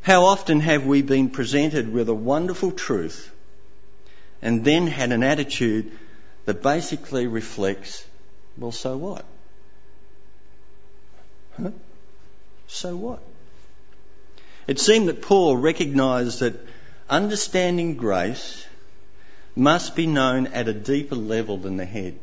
How 0.00 0.24
often 0.24 0.60
have 0.60 0.86
we 0.86 1.02
been 1.02 1.28
presented 1.28 1.92
with 1.92 2.08
a 2.08 2.14
wonderful 2.14 2.70
truth 2.70 3.30
and 4.40 4.64
then 4.64 4.86
had 4.86 5.12
an 5.12 5.22
attitude 5.22 5.90
that 6.44 6.62
basically 6.62 7.26
reflects 7.26 8.04
well, 8.58 8.72
so 8.72 8.96
what? 8.96 9.24
Huh? 11.60 11.70
So 12.68 12.96
what? 12.96 13.22
It 14.66 14.80
seemed 14.80 15.08
that 15.08 15.20
Paul 15.20 15.56
recognised 15.56 16.40
that 16.40 16.54
understanding 17.08 17.96
grace 17.96 18.66
must 19.56 19.96
be 19.96 20.06
known 20.06 20.48
at 20.48 20.68
a 20.68 20.74
deeper 20.74 21.16
level 21.16 21.56
than 21.56 21.76
the 21.76 21.84
head. 21.84 22.18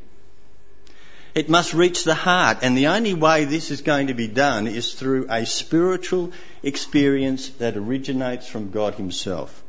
It 1.35 1.49
must 1.49 1.73
reach 1.73 2.03
the 2.03 2.13
heart, 2.13 2.59
and 2.61 2.77
the 2.77 2.87
only 2.87 3.15
way 3.15 3.45
this 3.45 3.71
is 3.71 3.81
going 3.81 4.07
to 4.07 4.13
be 4.13 4.27
done 4.27 4.67
is 4.67 4.93
through 4.93 5.25
a 5.29 5.45
spiritual 5.47 6.31
experience 6.61 7.49
that 7.57 7.75
originates 7.75 8.47
from 8.47 8.69
God 8.69 8.93
Himself. 8.95 9.63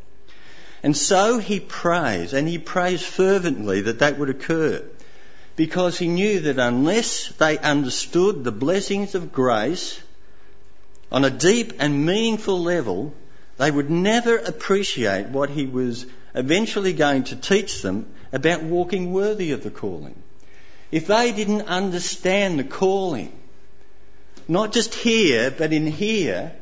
And 0.83 0.95
so 0.95 1.39
he 1.39 1.61
prays, 1.61 2.35
and 2.35 2.47
he 2.47 2.59
prays 2.59 3.03
fervently 3.03 3.81
that 3.81 4.01
that 4.01 4.19
would 4.19 4.29
occur 4.29 4.85
because 5.57 5.99
he 5.99 6.09
knew 6.09 6.41
that 6.41 6.59
unless 6.59 7.29
they 7.39 7.59
understood 7.59 8.45
the 8.45 8.53
blessings 8.53 9.15
of 9.15 9.33
grace 9.33 10.01
on 11.11 11.25
a 11.25 11.31
deep 11.31 11.75
and 11.79 12.05
meaningful 12.05 12.61
level, 12.61 13.15
they 13.57 13.71
would 13.71 13.89
never 13.89 14.37
appreciate 14.37 15.29
what 15.29 15.49
he 15.49 15.65
was 15.65 16.05
eventually 16.35 16.93
going 16.93 17.25
to 17.25 17.37
teach 17.37 17.83
them 17.83 18.07
about 18.33 18.63
walking 18.63 19.13
worthy 19.13 19.53
of 19.53 19.63
the 19.63 19.71
calling. 19.71 20.21
If 20.91 21.07
they 21.07 21.33
didn't 21.33 21.63
understand 21.63 22.59
the 22.59 22.65
calling, 22.65 23.33
not 24.49 24.73
just 24.73 24.95
here, 24.95 25.51
but 25.51 25.73
in 25.73 25.87
here, 25.87 26.53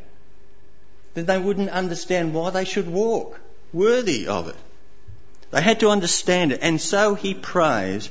then 1.14 1.26
they 1.26 1.38
wouldn't 1.38 1.70
understand 1.70 2.32
why 2.32 2.50
they 2.50 2.64
should 2.64 2.88
walk 2.88 3.40
worthy 3.72 4.26
of 4.26 4.48
it. 4.48 4.56
They 5.50 5.60
had 5.60 5.80
to 5.80 5.90
understand 5.90 6.52
it. 6.52 6.60
And 6.62 6.80
so 6.80 7.14
he 7.14 7.34
prays 7.34 8.08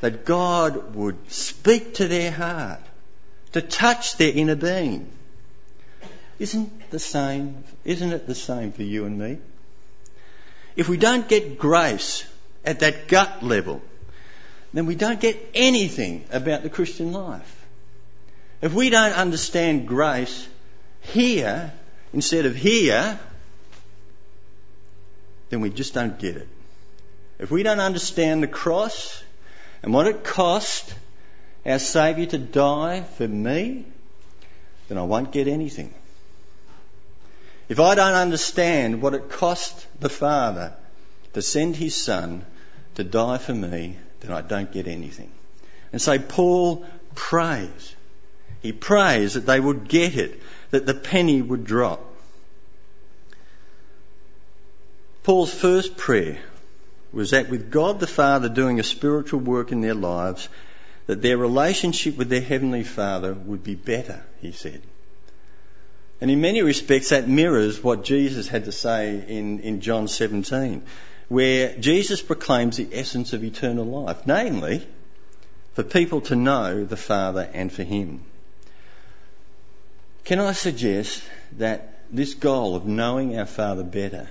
that 0.00 0.24
God 0.24 0.94
would 0.94 1.30
speak 1.30 1.94
to 1.94 2.08
their 2.08 2.30
heart, 2.30 2.80
to 3.52 3.60
touch 3.60 4.16
their 4.16 4.32
inner 4.32 4.56
being. 4.56 5.10
Isn't 6.38 6.90
the 6.90 6.98
same, 6.98 7.64
isn't 7.84 8.12
it 8.12 8.26
the 8.26 8.34
same 8.34 8.72
for 8.72 8.82
you 8.82 9.04
and 9.04 9.18
me? 9.18 9.38
If 10.80 10.88
we 10.88 10.96
don't 10.96 11.28
get 11.28 11.58
grace 11.58 12.24
at 12.64 12.80
that 12.80 13.06
gut 13.06 13.42
level, 13.42 13.82
then 14.72 14.86
we 14.86 14.94
don't 14.94 15.20
get 15.20 15.36
anything 15.54 16.24
about 16.32 16.62
the 16.62 16.70
Christian 16.70 17.12
life. 17.12 17.66
If 18.62 18.72
we 18.72 18.88
don't 18.88 19.12
understand 19.12 19.86
grace 19.86 20.48
here 21.02 21.74
instead 22.14 22.46
of 22.46 22.56
here, 22.56 23.20
then 25.50 25.60
we 25.60 25.68
just 25.68 25.92
don't 25.92 26.18
get 26.18 26.38
it. 26.38 26.48
If 27.38 27.50
we 27.50 27.62
don't 27.62 27.80
understand 27.80 28.42
the 28.42 28.48
cross 28.48 29.22
and 29.82 29.92
what 29.92 30.06
it 30.06 30.24
cost 30.24 30.94
our 31.66 31.78
Saviour 31.78 32.26
to 32.28 32.38
die 32.38 33.02
for 33.02 33.28
me, 33.28 33.84
then 34.88 34.96
I 34.96 35.02
won't 35.02 35.30
get 35.30 35.46
anything. 35.46 35.92
If 37.70 37.78
I 37.78 37.94
don't 37.94 38.14
understand 38.14 39.00
what 39.00 39.14
it 39.14 39.30
cost 39.30 39.86
the 40.00 40.08
Father 40.08 40.72
to 41.34 41.40
send 41.40 41.76
His 41.76 41.94
Son 41.94 42.44
to 42.96 43.04
die 43.04 43.38
for 43.38 43.54
me, 43.54 43.96
then 44.18 44.32
I 44.32 44.40
don't 44.40 44.72
get 44.72 44.88
anything. 44.88 45.30
And 45.92 46.02
so 46.02 46.18
Paul 46.18 46.84
prays. 47.14 47.94
He 48.60 48.72
prays 48.72 49.34
that 49.34 49.46
they 49.46 49.60
would 49.60 49.86
get 49.86 50.16
it, 50.16 50.42
that 50.72 50.84
the 50.84 50.94
penny 50.94 51.40
would 51.40 51.64
drop. 51.64 52.04
Paul's 55.22 55.54
first 55.54 55.96
prayer 55.96 56.40
was 57.12 57.30
that 57.30 57.50
with 57.50 57.70
God 57.70 58.00
the 58.00 58.08
Father 58.08 58.48
doing 58.48 58.80
a 58.80 58.82
spiritual 58.82 59.38
work 59.38 59.70
in 59.70 59.80
their 59.80 59.94
lives, 59.94 60.48
that 61.06 61.22
their 61.22 61.38
relationship 61.38 62.16
with 62.16 62.30
their 62.30 62.40
Heavenly 62.40 62.82
Father 62.82 63.32
would 63.32 63.62
be 63.62 63.76
better, 63.76 64.24
he 64.40 64.50
said. 64.50 64.82
And 66.20 66.30
in 66.30 66.40
many 66.40 66.62
respects, 66.62 67.10
that 67.10 67.28
mirrors 67.28 67.82
what 67.82 68.04
Jesus 68.04 68.48
had 68.48 68.66
to 68.66 68.72
say 68.72 69.24
in, 69.26 69.60
in 69.60 69.80
John 69.80 70.06
17, 70.06 70.82
where 71.28 71.76
Jesus 71.76 72.20
proclaims 72.20 72.76
the 72.76 72.88
essence 72.92 73.32
of 73.32 73.42
eternal 73.42 73.86
life, 73.86 74.26
namely, 74.26 74.86
for 75.72 75.82
people 75.82 76.20
to 76.22 76.36
know 76.36 76.84
the 76.84 76.96
Father 76.96 77.48
and 77.54 77.72
for 77.72 77.84
Him. 77.84 78.22
Can 80.24 80.40
I 80.40 80.52
suggest 80.52 81.22
that 81.58 81.94
this 82.12 82.34
goal 82.34 82.76
of 82.76 82.86
knowing 82.86 83.38
our 83.38 83.46
Father 83.46 83.84
better 83.84 84.28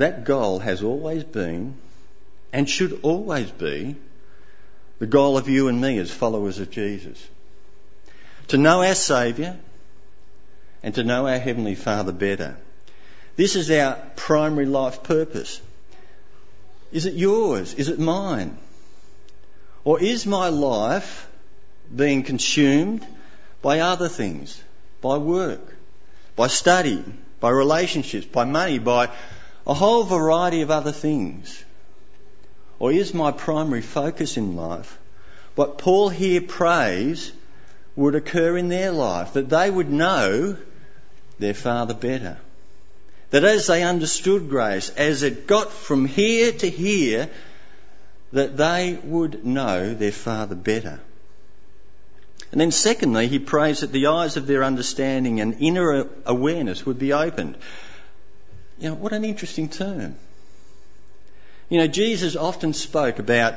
That 0.00 0.24
goal 0.24 0.60
has 0.60 0.82
always 0.82 1.24
been 1.24 1.74
and 2.54 2.68
should 2.68 3.00
always 3.02 3.50
be 3.50 3.96
the 4.98 5.06
goal 5.06 5.36
of 5.36 5.46
you 5.46 5.68
and 5.68 5.78
me 5.78 5.98
as 5.98 6.10
followers 6.10 6.58
of 6.58 6.70
Jesus. 6.70 7.22
To 8.50 8.58
know 8.58 8.82
our 8.82 8.96
Saviour 8.96 9.56
and 10.82 10.92
to 10.96 11.04
know 11.04 11.28
our 11.28 11.38
Heavenly 11.38 11.76
Father 11.76 12.10
better. 12.10 12.56
This 13.36 13.54
is 13.54 13.70
our 13.70 13.94
primary 14.16 14.66
life 14.66 15.04
purpose. 15.04 15.60
Is 16.90 17.06
it 17.06 17.14
yours? 17.14 17.74
Is 17.74 17.88
it 17.88 18.00
mine? 18.00 18.58
Or 19.84 20.00
is 20.02 20.26
my 20.26 20.48
life 20.48 21.28
being 21.94 22.24
consumed 22.24 23.06
by 23.62 23.78
other 23.78 24.08
things? 24.08 24.60
By 25.00 25.18
work, 25.18 25.76
by 26.34 26.48
study, 26.48 27.04
by 27.38 27.50
relationships, 27.50 28.26
by 28.26 28.46
money, 28.46 28.80
by 28.80 29.10
a 29.64 29.74
whole 29.74 30.02
variety 30.02 30.62
of 30.62 30.72
other 30.72 30.90
things? 30.90 31.64
Or 32.80 32.90
is 32.90 33.14
my 33.14 33.30
primary 33.30 33.82
focus 33.82 34.36
in 34.36 34.56
life 34.56 34.98
what 35.54 35.78
Paul 35.78 36.08
here 36.08 36.40
prays 36.40 37.30
would 38.00 38.14
occur 38.14 38.56
in 38.56 38.68
their 38.68 38.90
life? 38.90 39.34
That 39.34 39.50
they 39.50 39.70
would 39.70 39.90
know 39.90 40.56
their 41.38 41.54
Father 41.54 41.94
better. 41.94 42.38
That 43.30 43.44
as 43.44 43.66
they 43.66 43.82
understood 43.82 44.48
grace, 44.48 44.90
as 44.90 45.22
it 45.22 45.46
got 45.46 45.70
from 45.70 46.06
here 46.06 46.50
to 46.50 46.68
here, 46.68 47.30
that 48.32 48.56
they 48.56 48.98
would 49.04 49.44
know 49.44 49.94
their 49.94 50.12
Father 50.12 50.54
better. 50.54 51.00
And 52.52 52.60
then 52.60 52.70
secondly, 52.72 53.28
he 53.28 53.38
prays 53.38 53.80
that 53.80 53.92
the 53.92 54.06
eyes 54.06 54.36
of 54.36 54.46
their 54.46 54.64
understanding 54.64 55.40
and 55.40 55.56
inner 55.60 56.08
awareness 56.26 56.84
would 56.86 56.98
be 56.98 57.12
opened. 57.12 57.56
You 58.78 58.88
know, 58.88 58.94
what 58.94 59.12
an 59.12 59.24
interesting 59.24 59.68
term. 59.68 60.16
You 61.68 61.78
know, 61.78 61.86
Jesus 61.86 62.34
often 62.34 62.72
spoke 62.72 63.18
about 63.18 63.54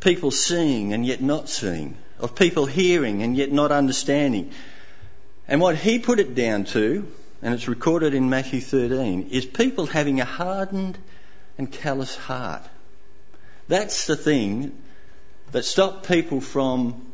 people 0.00 0.30
seeing 0.30 0.92
and 0.92 1.04
yet 1.04 1.20
not 1.20 1.48
seeing, 1.48 1.96
of 2.18 2.34
people 2.34 2.66
hearing 2.66 3.22
and 3.22 3.36
yet 3.36 3.52
not 3.52 3.72
understanding. 3.72 4.50
And 5.48 5.60
what 5.60 5.76
he 5.76 5.98
put 5.98 6.18
it 6.18 6.34
down 6.34 6.64
to, 6.66 7.06
and 7.42 7.54
it's 7.54 7.68
recorded 7.68 8.14
in 8.14 8.30
Matthew 8.30 8.60
13, 8.60 9.28
is 9.30 9.46
people 9.46 9.86
having 9.86 10.20
a 10.20 10.24
hardened 10.24 10.98
and 11.58 11.70
callous 11.70 12.16
heart. 12.16 12.62
That's 13.68 14.06
the 14.06 14.16
thing 14.16 14.76
that 15.52 15.64
stopped 15.64 16.08
people 16.08 16.40
from 16.40 17.06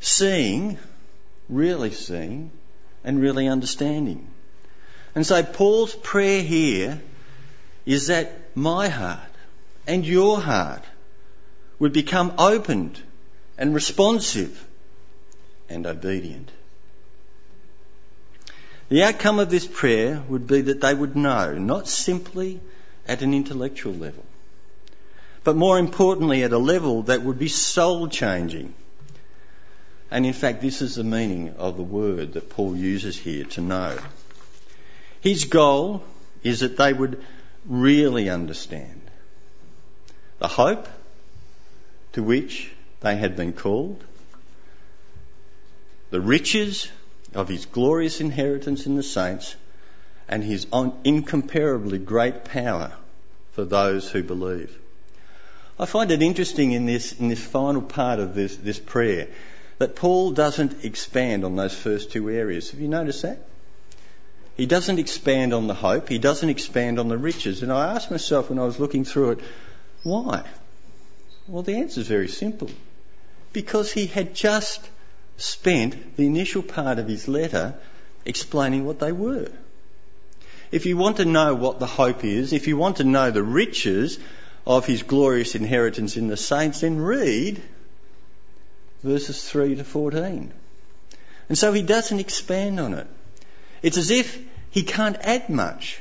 seeing, 0.00 0.78
really 1.48 1.92
seeing, 1.92 2.50
and 3.04 3.20
really 3.20 3.48
understanding. 3.48 4.26
And 5.14 5.26
so 5.26 5.42
Paul's 5.42 5.94
prayer 5.94 6.42
here 6.42 7.00
is 7.86 8.08
that 8.08 8.32
my 8.54 8.88
heart 8.88 9.20
and 9.86 10.06
your 10.06 10.40
heart 10.40 10.84
would 11.78 11.92
become 11.92 12.34
opened 12.38 13.00
and 13.60 13.74
responsive 13.74 14.66
and 15.68 15.86
obedient. 15.86 16.50
The 18.88 19.04
outcome 19.04 19.38
of 19.38 19.50
this 19.50 19.66
prayer 19.66 20.20
would 20.28 20.46
be 20.46 20.62
that 20.62 20.80
they 20.80 20.94
would 20.94 21.14
know, 21.14 21.56
not 21.56 21.86
simply 21.86 22.60
at 23.06 23.22
an 23.22 23.34
intellectual 23.34 23.92
level, 23.92 24.24
but 25.44 25.56
more 25.56 25.78
importantly 25.78 26.42
at 26.42 26.52
a 26.52 26.58
level 26.58 27.02
that 27.02 27.22
would 27.22 27.38
be 27.38 27.48
soul 27.48 28.08
changing. 28.08 28.74
And 30.10 30.24
in 30.24 30.32
fact, 30.32 30.62
this 30.62 30.80
is 30.80 30.94
the 30.94 31.04
meaning 31.04 31.54
of 31.58 31.76
the 31.76 31.84
word 31.84 32.32
that 32.32 32.48
Paul 32.48 32.74
uses 32.74 33.16
here 33.16 33.44
to 33.44 33.60
know. 33.60 33.98
His 35.20 35.44
goal 35.44 36.02
is 36.42 36.60
that 36.60 36.78
they 36.78 36.94
would 36.94 37.22
really 37.66 38.30
understand 38.30 39.02
the 40.38 40.48
hope 40.48 40.88
to 42.14 42.22
which 42.22 42.72
they 43.00 43.16
had 43.16 43.36
been 43.36 43.52
called, 43.52 44.02
the 46.10 46.20
riches 46.20 46.88
of 47.34 47.48
his 47.48 47.66
glorious 47.66 48.20
inheritance 48.20 48.86
in 48.86 48.96
the 48.96 49.02
saints, 49.02 49.56
and 50.28 50.44
his 50.44 50.66
incomparably 51.04 51.98
great 51.98 52.44
power 52.44 52.92
for 53.52 53.64
those 53.64 54.10
who 54.10 54.22
believe. 54.22 54.76
I 55.78 55.86
find 55.86 56.10
it 56.10 56.22
interesting 56.22 56.72
in 56.72 56.86
this, 56.86 57.18
in 57.18 57.28
this 57.28 57.42
final 57.42 57.82
part 57.82 58.20
of 58.20 58.34
this, 58.34 58.56
this 58.56 58.78
prayer 58.78 59.28
that 59.78 59.96
Paul 59.96 60.32
doesn't 60.32 60.84
expand 60.84 61.44
on 61.44 61.56
those 61.56 61.74
first 61.74 62.12
two 62.12 62.28
areas. 62.28 62.70
Have 62.70 62.80
you 62.80 62.88
noticed 62.88 63.22
that? 63.22 63.38
He 64.56 64.66
doesn't 64.66 64.98
expand 64.98 65.54
on 65.54 65.68
the 65.68 65.74
hope, 65.74 66.08
he 66.08 66.18
doesn't 66.18 66.50
expand 66.50 66.98
on 66.98 67.08
the 67.08 67.16
riches. 67.16 67.62
And 67.62 67.72
I 67.72 67.94
asked 67.94 68.10
myself 68.10 68.50
when 68.50 68.58
I 68.58 68.64
was 68.64 68.78
looking 68.78 69.04
through 69.04 69.30
it, 69.30 69.40
why? 70.02 70.44
Well, 71.48 71.62
the 71.62 71.76
answer 71.76 72.00
is 72.00 72.08
very 72.08 72.28
simple. 72.28 72.70
Because 73.52 73.92
he 73.92 74.06
had 74.06 74.34
just 74.34 74.88
spent 75.36 76.16
the 76.16 76.26
initial 76.26 76.62
part 76.62 76.98
of 76.98 77.08
his 77.08 77.26
letter 77.26 77.74
explaining 78.24 78.84
what 78.84 79.00
they 79.00 79.12
were. 79.12 79.50
If 80.70 80.86
you 80.86 80.96
want 80.96 81.16
to 81.16 81.24
know 81.24 81.54
what 81.54 81.80
the 81.80 81.86
hope 81.86 82.24
is, 82.24 82.52
if 82.52 82.68
you 82.68 82.76
want 82.76 82.98
to 82.98 83.04
know 83.04 83.30
the 83.30 83.42
riches 83.42 84.18
of 84.66 84.86
his 84.86 85.02
glorious 85.02 85.54
inheritance 85.54 86.16
in 86.16 86.28
the 86.28 86.36
saints, 86.36 86.80
then 86.80 86.98
read 86.98 87.60
verses 89.02 89.42
3 89.48 89.76
to 89.76 89.84
14. 89.84 90.52
And 91.48 91.58
so 91.58 91.72
he 91.72 91.82
doesn't 91.82 92.20
expand 92.20 92.78
on 92.78 92.94
it. 92.94 93.06
It's 93.82 93.96
as 93.96 94.10
if 94.10 94.40
he 94.70 94.82
can't 94.82 95.16
add 95.16 95.48
much 95.48 96.00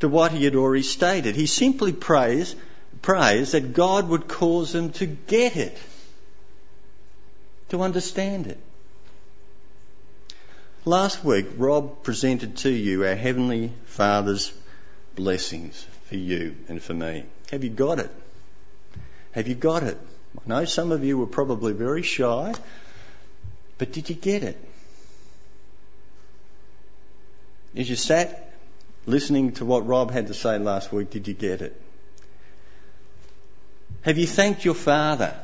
to 0.00 0.08
what 0.08 0.32
he 0.32 0.44
had 0.44 0.54
already 0.54 0.82
stated. 0.82 1.36
He 1.36 1.46
simply 1.46 1.92
prays, 1.92 2.54
prays 3.02 3.52
that 3.52 3.74
God 3.74 4.08
would 4.08 4.28
cause 4.28 4.72
them 4.72 4.92
to 4.92 5.06
get 5.06 5.56
it, 5.56 5.76
to 7.70 7.82
understand 7.82 8.46
it. 8.46 8.58
Last 10.84 11.24
week, 11.24 11.46
Rob 11.56 12.02
presented 12.02 12.58
to 12.58 12.70
you 12.70 13.04
our 13.04 13.14
Heavenly 13.14 13.72
Father's 13.86 14.52
blessings 15.14 15.86
for 16.08 16.16
you 16.16 16.56
and 16.68 16.82
for 16.82 16.92
me. 16.92 17.24
Have 17.50 17.64
you 17.64 17.70
got 17.70 17.98
it? 17.98 18.10
Have 19.32 19.48
you 19.48 19.54
got 19.54 19.82
it? 19.82 19.98
I 20.44 20.48
know 20.48 20.64
some 20.64 20.92
of 20.92 21.02
you 21.02 21.16
were 21.16 21.26
probably 21.26 21.72
very 21.72 22.02
shy, 22.02 22.54
but 23.78 23.92
did 23.92 24.10
you 24.10 24.14
get 24.14 24.42
it? 24.42 24.58
As 27.74 27.88
you 27.88 27.96
sat 27.96 28.52
listening 29.06 29.52
to 29.52 29.64
what 29.64 29.86
Rob 29.86 30.10
had 30.10 30.28
to 30.28 30.34
say 30.34 30.58
last 30.58 30.92
week, 30.92 31.10
did 31.10 31.26
you 31.26 31.34
get 31.34 31.62
it? 31.62 31.80
Have 34.02 34.18
you 34.18 34.26
thanked 34.26 34.64
your 34.64 34.74
Father 34.74 35.34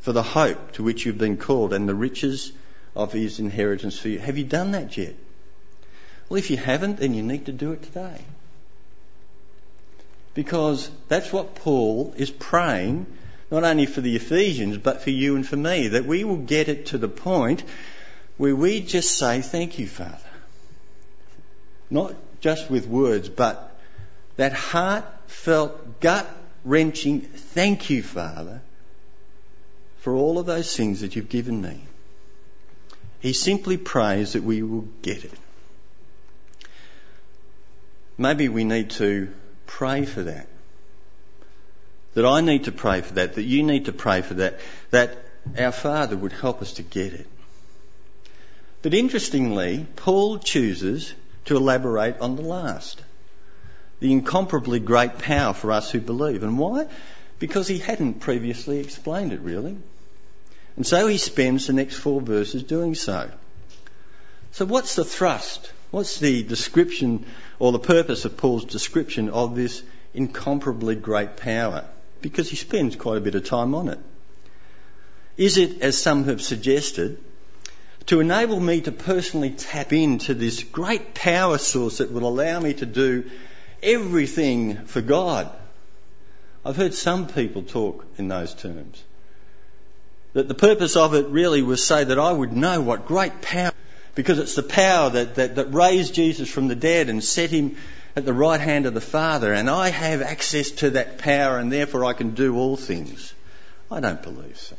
for 0.00 0.12
the 0.12 0.22
hope 0.22 0.72
to 0.72 0.82
which 0.82 1.04
you've 1.04 1.18
been 1.18 1.36
called 1.36 1.72
and 1.72 1.88
the 1.88 1.94
riches 1.94 2.52
of 2.94 3.12
His 3.12 3.38
inheritance 3.38 3.98
for 3.98 4.08
you? 4.08 4.18
Have 4.18 4.38
you 4.38 4.44
done 4.44 4.72
that 4.72 4.96
yet? 4.96 5.14
Well, 6.28 6.38
if 6.38 6.50
you 6.50 6.56
haven't, 6.56 6.98
then 6.98 7.14
you 7.14 7.22
need 7.22 7.46
to 7.46 7.52
do 7.52 7.72
it 7.72 7.82
today. 7.82 8.24
Because 10.34 10.90
that's 11.08 11.32
what 11.32 11.54
Paul 11.54 12.14
is 12.16 12.30
praying, 12.30 13.06
not 13.50 13.64
only 13.64 13.86
for 13.86 14.00
the 14.00 14.14
Ephesians, 14.16 14.76
but 14.76 15.02
for 15.02 15.10
you 15.10 15.36
and 15.36 15.46
for 15.46 15.56
me, 15.56 15.88
that 15.88 16.04
we 16.04 16.24
will 16.24 16.36
get 16.36 16.68
it 16.68 16.86
to 16.86 16.98
the 16.98 17.08
point 17.08 17.64
where 18.36 18.54
we 18.54 18.80
just 18.80 19.16
say, 19.16 19.40
Thank 19.40 19.78
you, 19.78 19.88
Father. 19.88 20.18
Not 21.90 22.14
just 22.40 22.70
with 22.70 22.86
words, 22.86 23.28
but 23.28 23.76
that 24.36 24.52
heartfelt, 24.52 26.00
gut 26.00 26.28
wrenching 26.64 27.20
thank 27.20 27.90
you, 27.90 28.02
Father, 28.02 28.60
for 30.08 30.14
all 30.14 30.38
of 30.38 30.46
those 30.46 30.74
things 30.74 31.02
that 31.02 31.14
you've 31.14 31.28
given 31.28 31.60
me. 31.60 31.78
He 33.20 33.34
simply 33.34 33.76
prays 33.76 34.32
that 34.32 34.42
we 34.42 34.62
will 34.62 34.88
get 35.02 35.22
it. 35.22 35.34
Maybe 38.16 38.48
we 38.48 38.64
need 38.64 38.88
to 38.92 39.30
pray 39.66 40.06
for 40.06 40.22
that. 40.22 40.48
That 42.14 42.24
I 42.24 42.40
need 42.40 42.64
to 42.64 42.72
pray 42.72 43.02
for 43.02 43.12
that, 43.16 43.34
that 43.34 43.42
you 43.42 43.62
need 43.62 43.84
to 43.84 43.92
pray 43.92 44.22
for 44.22 44.32
that, 44.32 44.60
that 44.92 45.18
our 45.58 45.72
Father 45.72 46.16
would 46.16 46.32
help 46.32 46.62
us 46.62 46.72
to 46.74 46.82
get 46.82 47.12
it. 47.12 47.26
But 48.80 48.94
interestingly, 48.94 49.86
Paul 49.94 50.38
chooses 50.38 51.12
to 51.44 51.56
elaborate 51.58 52.18
on 52.20 52.36
the 52.36 52.48
last. 52.56 53.02
The 54.00 54.10
incomparably 54.10 54.80
great 54.80 55.18
power 55.18 55.52
for 55.52 55.70
us 55.70 55.90
who 55.90 56.00
believe. 56.00 56.42
And 56.42 56.58
why? 56.58 56.86
Because 57.38 57.68
he 57.68 57.76
hadn't 57.76 58.20
previously 58.20 58.78
explained 58.78 59.34
it 59.34 59.40
really. 59.40 59.76
And 60.78 60.86
so 60.86 61.08
he 61.08 61.18
spends 61.18 61.66
the 61.66 61.72
next 61.72 61.96
four 61.96 62.20
verses 62.20 62.62
doing 62.62 62.94
so. 62.94 63.28
So 64.52 64.64
what's 64.64 64.94
the 64.94 65.04
thrust? 65.04 65.72
What's 65.90 66.20
the 66.20 66.44
description 66.44 67.26
or 67.58 67.72
the 67.72 67.80
purpose 67.80 68.24
of 68.24 68.36
Paul's 68.36 68.64
description 68.64 69.28
of 69.28 69.56
this 69.56 69.82
incomparably 70.14 70.94
great 70.94 71.36
power? 71.36 71.84
Because 72.20 72.48
he 72.48 72.54
spends 72.54 72.94
quite 72.94 73.16
a 73.16 73.20
bit 73.20 73.34
of 73.34 73.44
time 73.44 73.74
on 73.74 73.88
it. 73.88 73.98
Is 75.36 75.58
it, 75.58 75.82
as 75.82 75.98
some 75.98 76.26
have 76.26 76.40
suggested, 76.40 77.18
to 78.06 78.20
enable 78.20 78.60
me 78.60 78.80
to 78.82 78.92
personally 78.92 79.50
tap 79.50 79.92
into 79.92 80.32
this 80.32 80.62
great 80.62 81.12
power 81.12 81.58
source 81.58 81.98
that 81.98 82.12
will 82.12 82.28
allow 82.28 82.60
me 82.60 82.74
to 82.74 82.86
do 82.86 83.28
everything 83.82 84.86
for 84.86 85.00
God. 85.00 85.50
I've 86.64 86.76
heard 86.76 86.94
some 86.94 87.26
people 87.26 87.64
talk 87.64 88.06
in 88.16 88.28
those 88.28 88.54
terms. 88.54 89.02
That 90.34 90.48
the 90.48 90.54
purpose 90.54 90.96
of 90.96 91.14
it 91.14 91.26
really 91.28 91.62
was 91.62 91.82
so 91.82 92.04
that 92.04 92.18
I 92.18 92.32
would 92.32 92.52
know 92.52 92.80
what 92.80 93.06
great 93.06 93.40
power, 93.40 93.72
because 94.14 94.38
it's 94.38 94.54
the 94.54 94.62
power 94.62 95.10
that, 95.10 95.36
that, 95.36 95.56
that 95.56 95.72
raised 95.72 96.14
Jesus 96.14 96.50
from 96.50 96.68
the 96.68 96.74
dead 96.74 97.08
and 97.08 97.22
set 97.22 97.50
him 97.50 97.76
at 98.18 98.24
the 98.24 98.32
right 98.32 98.60
hand 98.60 98.86
of 98.86 98.94
the 98.94 99.00
Father 99.00 99.52
and 99.52 99.70
I 99.70 99.90
have 99.90 100.22
access 100.22 100.72
to 100.82 100.90
that 100.90 101.18
power 101.18 101.58
and 101.58 101.70
therefore 101.70 102.04
I 102.04 102.14
can 102.14 102.32
do 102.32 102.56
all 102.56 102.76
things. 102.76 103.32
I 103.90 104.00
don't 104.00 104.22
believe 104.22 104.58
so. 104.58 104.76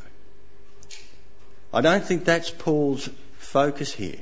I 1.74 1.82
don't 1.82 2.04
think 2.04 2.26
that's 2.26 2.50
Paul's 2.50 3.10
focus 3.38 3.94
here. 3.94 4.20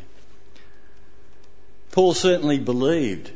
Paul 1.92 2.13
certainly 2.13 2.60
believed 2.60 3.32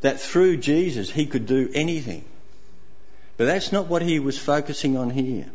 that 0.00 0.20
through 0.20 0.58
Jesus 0.58 1.10
he 1.10 1.26
could 1.26 1.46
do 1.46 1.70
anything. 1.74 2.24
But 3.36 3.46
that's 3.46 3.72
not 3.72 3.86
what 3.86 4.02
he 4.02 4.20
was 4.20 4.38
focusing 4.38 4.96
on 4.96 5.10
here. 5.10 5.50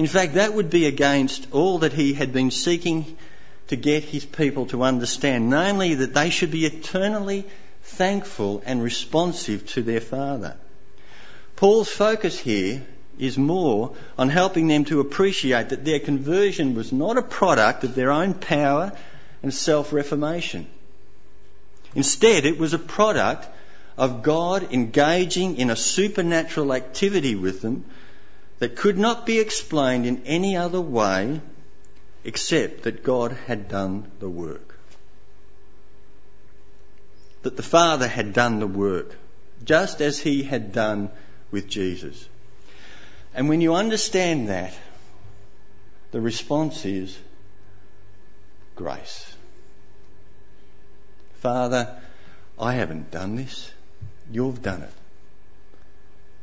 In 0.00 0.06
fact, 0.06 0.32
that 0.32 0.54
would 0.54 0.70
be 0.70 0.86
against 0.86 1.48
all 1.52 1.80
that 1.80 1.92
he 1.92 2.14
had 2.14 2.32
been 2.32 2.50
seeking 2.50 3.18
to 3.66 3.76
get 3.76 4.02
his 4.02 4.24
people 4.24 4.64
to 4.68 4.82
understand, 4.82 5.50
namely 5.50 5.96
that 5.96 6.14
they 6.14 6.30
should 6.30 6.50
be 6.50 6.64
eternally 6.64 7.44
thankful 7.82 8.62
and 8.64 8.82
responsive 8.82 9.66
to 9.74 9.82
their 9.82 10.00
Father. 10.00 10.56
Paul's 11.54 11.90
focus 11.90 12.38
here 12.38 12.82
is 13.18 13.36
more 13.36 13.94
on 14.16 14.30
helping 14.30 14.68
them 14.68 14.86
to 14.86 15.00
appreciate 15.00 15.68
that 15.68 15.84
their 15.84 16.00
conversion 16.00 16.74
was 16.74 16.92
not 16.92 17.18
a 17.18 17.32
product 17.38 17.84
of 17.84 17.94
their 17.94 18.10
own 18.10 18.32
power 18.32 18.92
and 19.42 19.52
self 19.52 19.92
reformation. 19.92 20.66
Instead, 21.94 22.46
it 22.46 22.56
was 22.56 22.72
a 22.72 22.78
product 22.78 23.46
of 23.98 24.22
God 24.22 24.72
engaging 24.72 25.58
in 25.58 25.68
a 25.68 25.76
supernatural 25.76 26.72
activity 26.72 27.34
with 27.34 27.60
them 27.60 27.84
that 28.60 28.76
could 28.76 28.98
not 28.98 29.26
be 29.26 29.40
explained 29.40 30.06
in 30.06 30.22
any 30.26 30.56
other 30.56 30.80
way 30.80 31.40
except 32.24 32.82
that 32.82 33.02
God 33.02 33.32
had 33.46 33.68
done 33.68 34.10
the 34.20 34.28
work. 34.28 34.78
That 37.42 37.56
the 37.56 37.62
Father 37.62 38.06
had 38.06 38.34
done 38.34 38.60
the 38.60 38.66
work, 38.66 39.16
just 39.64 40.02
as 40.02 40.18
He 40.18 40.42
had 40.42 40.72
done 40.72 41.10
with 41.50 41.68
Jesus. 41.68 42.28
And 43.34 43.48
when 43.48 43.62
you 43.62 43.74
understand 43.74 44.50
that, 44.50 44.74
the 46.10 46.20
response 46.20 46.84
is 46.84 47.16
grace. 48.76 49.34
Father, 51.36 51.98
I 52.58 52.74
haven't 52.74 53.10
done 53.10 53.36
this. 53.36 53.72
You've 54.30 54.60
done 54.60 54.82
it. 54.82 54.92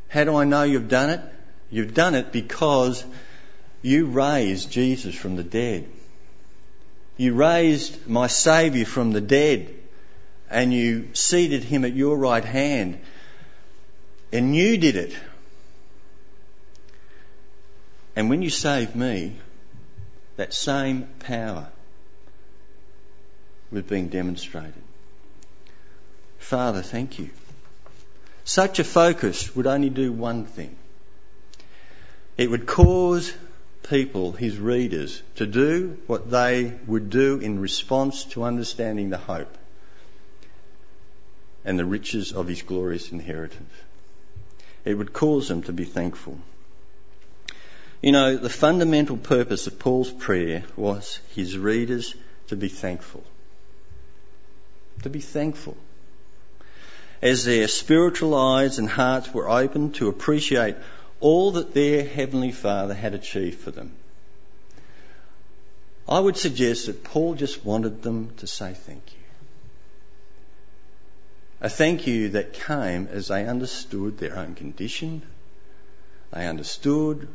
How 0.08 0.24
do 0.24 0.36
I 0.36 0.46
know 0.46 0.64
you've 0.64 0.90
done 0.90 1.12
it? 1.12 1.22
You've 1.70 1.94
done 1.94 2.16
it 2.16 2.32
because 2.32 3.04
you 3.82 4.08
raised 4.08 4.72
Jesus 4.72 5.16
from 5.16 5.36
the 5.36 5.44
dead. 5.44 5.88
You 7.18 7.34
raised 7.34 8.08
my 8.08 8.28
Saviour 8.28 8.86
from 8.86 9.12
the 9.12 9.22
dead 9.22 9.74
and 10.50 10.74
you 10.74 11.10
seated 11.14 11.64
him 11.64 11.84
at 11.84 11.94
your 11.94 12.18
right 12.18 12.46
hand. 12.46 13.00
And 14.32 14.56
you 14.56 14.78
did 14.78 14.96
it. 14.96 15.16
And 18.16 18.30
when 18.30 18.42
you 18.42 18.50
saved 18.50 18.96
me, 18.96 19.36
that 20.38 20.54
same 20.54 21.08
power 21.20 21.70
was 23.72 23.84
being 23.84 24.08
demonstrated. 24.08 24.74
Father, 26.40 26.82
thank 26.82 27.20
you. 27.20 27.30
Such 28.44 28.80
a 28.80 28.84
focus 28.84 29.56
would 29.56 29.68
only 29.68 29.90
do 29.90 30.12
one 30.12 30.46
thing. 30.46 30.76
It 32.38 32.52
would 32.52 32.68
cause 32.68 33.34
people, 33.90 34.32
his 34.32 34.58
readers, 34.60 35.22
to 35.36 35.48
do 35.48 35.98
what 36.08 36.30
they 36.30 36.74
would 36.86 37.10
do 37.10 37.40
in 37.40 37.60
response 37.60 38.26
to 38.26 38.44
understanding 38.44 39.10
the 39.10 39.18
hope 39.18 39.58
and 41.66 41.80
the 41.80 41.86
riches 41.86 42.32
of 42.32 42.48
his 42.48 42.62
glorious 42.62 43.12
inheritance. 43.12 43.74
It 44.86 44.94
would 44.94 45.14
cause 45.14 45.48
them 45.48 45.64
to 45.64 45.74
be 45.74 45.86
thankful. 45.86 46.38
You 48.02 48.12
know, 48.12 48.38
the 48.38 48.50
fundamental 48.50 49.18
purpose 49.18 49.66
of 49.66 49.80
Paul's 49.80 50.12
prayer 50.12 50.64
was 50.76 51.20
his 51.36 51.58
readers 51.58 52.14
to 52.48 52.56
be 52.56 52.70
thankful. 52.70 53.24
To 55.04 55.10
be 55.10 55.20
thankful 55.20 55.76
as 57.22 57.46
their 57.46 57.68
spiritual 57.68 58.36
eyes 58.36 58.78
and 58.78 58.88
hearts 58.88 59.34
were 59.34 59.50
opened 59.50 59.96
to 59.96 60.08
appreciate 60.08 60.76
all 61.20 61.52
that 61.54 61.74
their 61.74 62.06
Heavenly 62.06 62.52
Father 62.52 62.94
had 62.94 63.14
achieved 63.14 63.60
for 63.60 63.72
them. 63.72 63.94
I 66.08 66.20
would 66.20 66.38
suggest 66.38 66.86
that 66.86 67.04
Paul 67.04 67.36
just 67.36 67.66
wanted 67.66 68.02
them 68.02 68.34
to 68.38 68.48
say 68.48 68.74
thank 68.74 69.04
you. 69.12 69.20
A 71.60 71.70
thank 71.70 72.08
you 72.08 72.30
that 72.30 72.54
came 72.54 73.08
as 73.12 73.28
they 73.28 73.46
understood 73.46 74.20
their 74.20 74.38
own 74.38 74.56
condition, 74.56 75.24
they 76.32 76.46
understood 76.48 77.28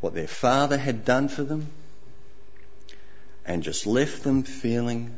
what 0.00 0.14
their 0.14 0.26
Father 0.26 0.76
had 0.76 1.04
done 1.04 1.28
for 1.28 1.44
them, 1.44 1.68
and 3.46 3.62
just 3.62 3.86
left 3.86 4.22
them 4.22 4.42
feeling 4.42 5.14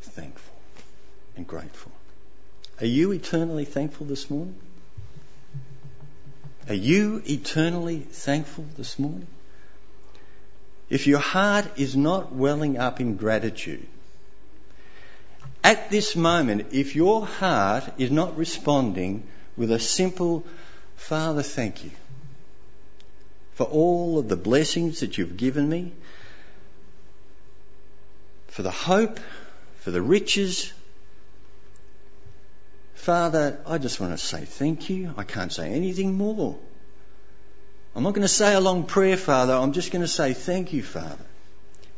thankful 0.00 0.54
and 1.36 1.46
grateful. 1.46 1.92
Are 2.80 2.86
you 2.86 3.12
eternally 3.12 3.64
thankful 3.64 4.06
this 4.06 4.30
morning? 4.30 4.56
Are 6.68 6.74
you 6.74 7.22
eternally 7.28 7.98
thankful 7.98 8.64
this 8.76 8.98
morning? 8.98 9.26
If 10.88 11.06
your 11.06 11.18
heart 11.18 11.66
is 11.78 11.96
not 11.96 12.32
welling 12.32 12.78
up 12.78 13.00
in 13.00 13.16
gratitude, 13.16 13.86
at 15.64 15.90
this 15.90 16.14
moment, 16.16 16.68
if 16.72 16.94
your 16.94 17.26
heart 17.26 17.84
is 17.98 18.10
not 18.10 18.36
responding 18.36 19.26
with 19.56 19.70
a 19.70 19.78
simple, 19.78 20.44
Father, 20.96 21.42
thank 21.42 21.84
you 21.84 21.90
for 23.54 23.64
all 23.64 24.18
of 24.18 24.28
the 24.28 24.36
blessings 24.36 25.00
that 25.00 25.18
you've 25.18 25.36
given 25.36 25.68
me, 25.68 25.92
for 28.48 28.62
the 28.62 28.70
hope, 28.70 29.18
for 29.80 29.90
the 29.90 30.02
riches, 30.02 30.72
Father, 33.02 33.58
I 33.66 33.78
just 33.78 33.98
want 33.98 34.12
to 34.12 34.16
say 34.16 34.44
thank 34.44 34.88
you. 34.88 35.12
I 35.16 35.24
can't 35.24 35.52
say 35.52 35.72
anything 35.72 36.14
more. 36.14 36.56
I'm 37.96 38.04
not 38.04 38.14
going 38.14 38.22
to 38.22 38.28
say 38.28 38.54
a 38.54 38.60
long 38.60 38.84
prayer, 38.84 39.16
Father. 39.16 39.54
I'm 39.54 39.72
just 39.72 39.90
going 39.90 40.02
to 40.02 40.08
say 40.08 40.34
thank 40.34 40.72
you, 40.72 40.84
Father. 40.84 41.26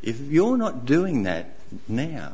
If 0.00 0.18
you're 0.18 0.56
not 0.56 0.86
doing 0.86 1.24
that 1.24 1.50
now, 1.86 2.32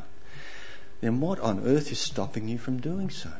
then 1.01 1.19
what 1.19 1.41
on 1.41 1.67
earth 1.67 1.91
is 1.91 1.99
stopping 1.99 2.47
you 2.47 2.59
from 2.59 2.79
doing 2.79 3.11
so? 3.11 3.33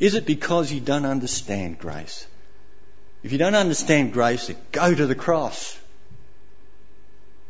Is 0.00 0.16
it 0.16 0.26
because 0.26 0.72
you 0.72 0.80
don't 0.80 1.06
understand 1.06 1.78
grace? 1.78 2.26
If 3.22 3.30
you 3.30 3.38
don't 3.38 3.54
understand 3.54 4.12
grace, 4.12 4.48
then 4.48 4.56
go 4.72 4.92
to 4.92 5.06
the 5.06 5.14
cross. 5.14 5.78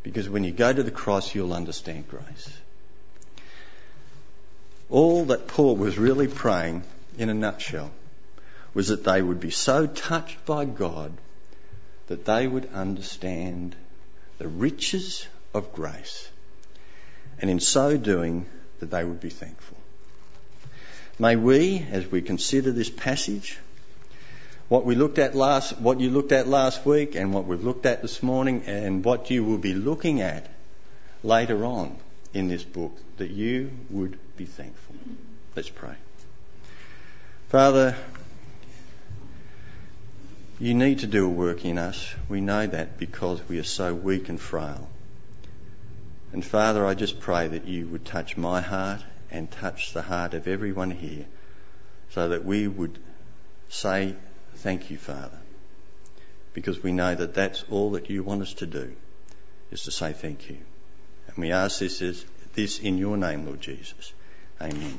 Because 0.03 0.29
when 0.29 0.45
you 0.45 0.53
go 0.53 0.71
to 0.71 0.83
the 0.83 0.91
cross, 0.91 1.35
you'll 1.35 1.55
understand 1.55 2.09
grace. 2.09 2.51
All 4.89 5.27
that 5.27 5.49
Paul 5.49 5.77
was 5.77 5.99
really 5.99 6.29
praying, 6.29 6.85
in 7.19 7.29
a 7.29 7.35
nutshell, 7.35 7.91
was 8.73 8.89
that 8.89 9.05
they 9.05 9.21
would 9.21 9.41
be 9.41 9.51
so 9.51 9.87
touched 9.87 10.45
by 10.47 10.65
God 10.65 11.13
that 12.07 12.25
they 12.25 12.47
would 12.47 12.73
understand 12.73 13.75
the 14.39 14.47
riches 14.47 15.27
of 15.53 15.73
grace, 15.73 16.29
and 17.41 17.51
in 17.51 17.59
so 17.59 17.97
doing, 17.97 18.47
that 18.79 18.91
they 18.91 19.05
would 19.05 19.21
be 19.21 19.31
thankful. 19.31 19.77
May 21.19 21.35
we, 21.35 21.85
as 21.91 22.07
we 22.07 22.23
consider 22.23 22.71
this 22.71 22.91
passage, 22.91 23.59
what 24.69 24.85
we 24.85 24.95
looked 24.95 25.19
at 25.19 25.35
last, 25.35 25.81
what 25.81 25.99
you 25.99 26.11
looked 26.11 26.33
at 26.33 26.47
last 26.47 26.85
week, 26.85 27.15
and 27.15 27.33
what 27.33 27.47
we've 27.47 27.65
looked 27.65 27.87
at 27.87 28.03
this 28.03 28.23
morning, 28.23 28.65
and 28.67 29.05
what 29.05 29.31
you 29.31 29.43
will 29.43 29.59
be 29.59 29.75
looking 29.75 30.21
at 30.21 30.49
later 31.25 31.65
on 31.65 31.97
in 32.33 32.49
this 32.49 32.65
book, 32.65 32.97
that 33.17 33.31
you 33.31 33.71
would 33.91 34.19
be 34.37 34.45
thankful. 34.45 34.95
Let's 35.55 35.71
pray. 35.71 35.95
Father, 37.49 37.97
you 40.59 40.75
need 40.75 41.01
to 41.01 41.07
do 41.07 41.27
a 41.27 41.29
work 41.29 41.65
in 41.65 41.79
us. 41.79 42.15
We 42.29 42.41
know 42.41 42.67
that 42.67 42.99
because 42.99 43.47
we 43.49 43.59
are 43.59 43.65
so 43.65 43.95
weak 43.95 44.29
and 44.29 44.41
frail. 44.41 44.89
And 46.33 46.45
Father, 46.45 46.85
I 46.85 46.95
just 46.95 47.21
pray 47.21 47.49
that 47.49 47.67
you 47.67 47.87
would 47.87 48.05
touch 48.05 48.37
my 48.37 48.61
heart 48.61 49.03
and 49.31 49.51
touch 49.51 49.93
the 49.93 50.03
heart 50.03 50.35
of 50.35 50.49
everyone 50.49 50.91
here 50.91 51.27
so 52.11 52.29
that 52.29 52.45
we 52.45 52.67
would 52.69 52.99
say 53.69 54.15
thank 54.57 54.91
you, 54.91 54.99
Father. 54.99 55.39
Because 56.53 56.83
we 56.83 56.93
know 56.93 57.15
that 57.15 57.35
that's 57.35 57.65
all 57.71 57.93
that 57.93 58.11
you 58.11 58.23
want 58.23 58.43
us 58.43 58.55
to 58.55 58.67
do 58.67 58.95
is 59.71 59.85
to 59.85 59.91
say 59.91 60.13
thank 60.13 60.49
you. 60.49 60.59
We 61.37 61.53
ask 61.53 61.81
this, 61.81 62.25
this 62.55 62.79
in 62.81 62.99
your 62.99 63.17
name, 63.17 63.47
Lord 63.47 63.61
Jesus. 63.61 64.13
Amen. 64.61 64.99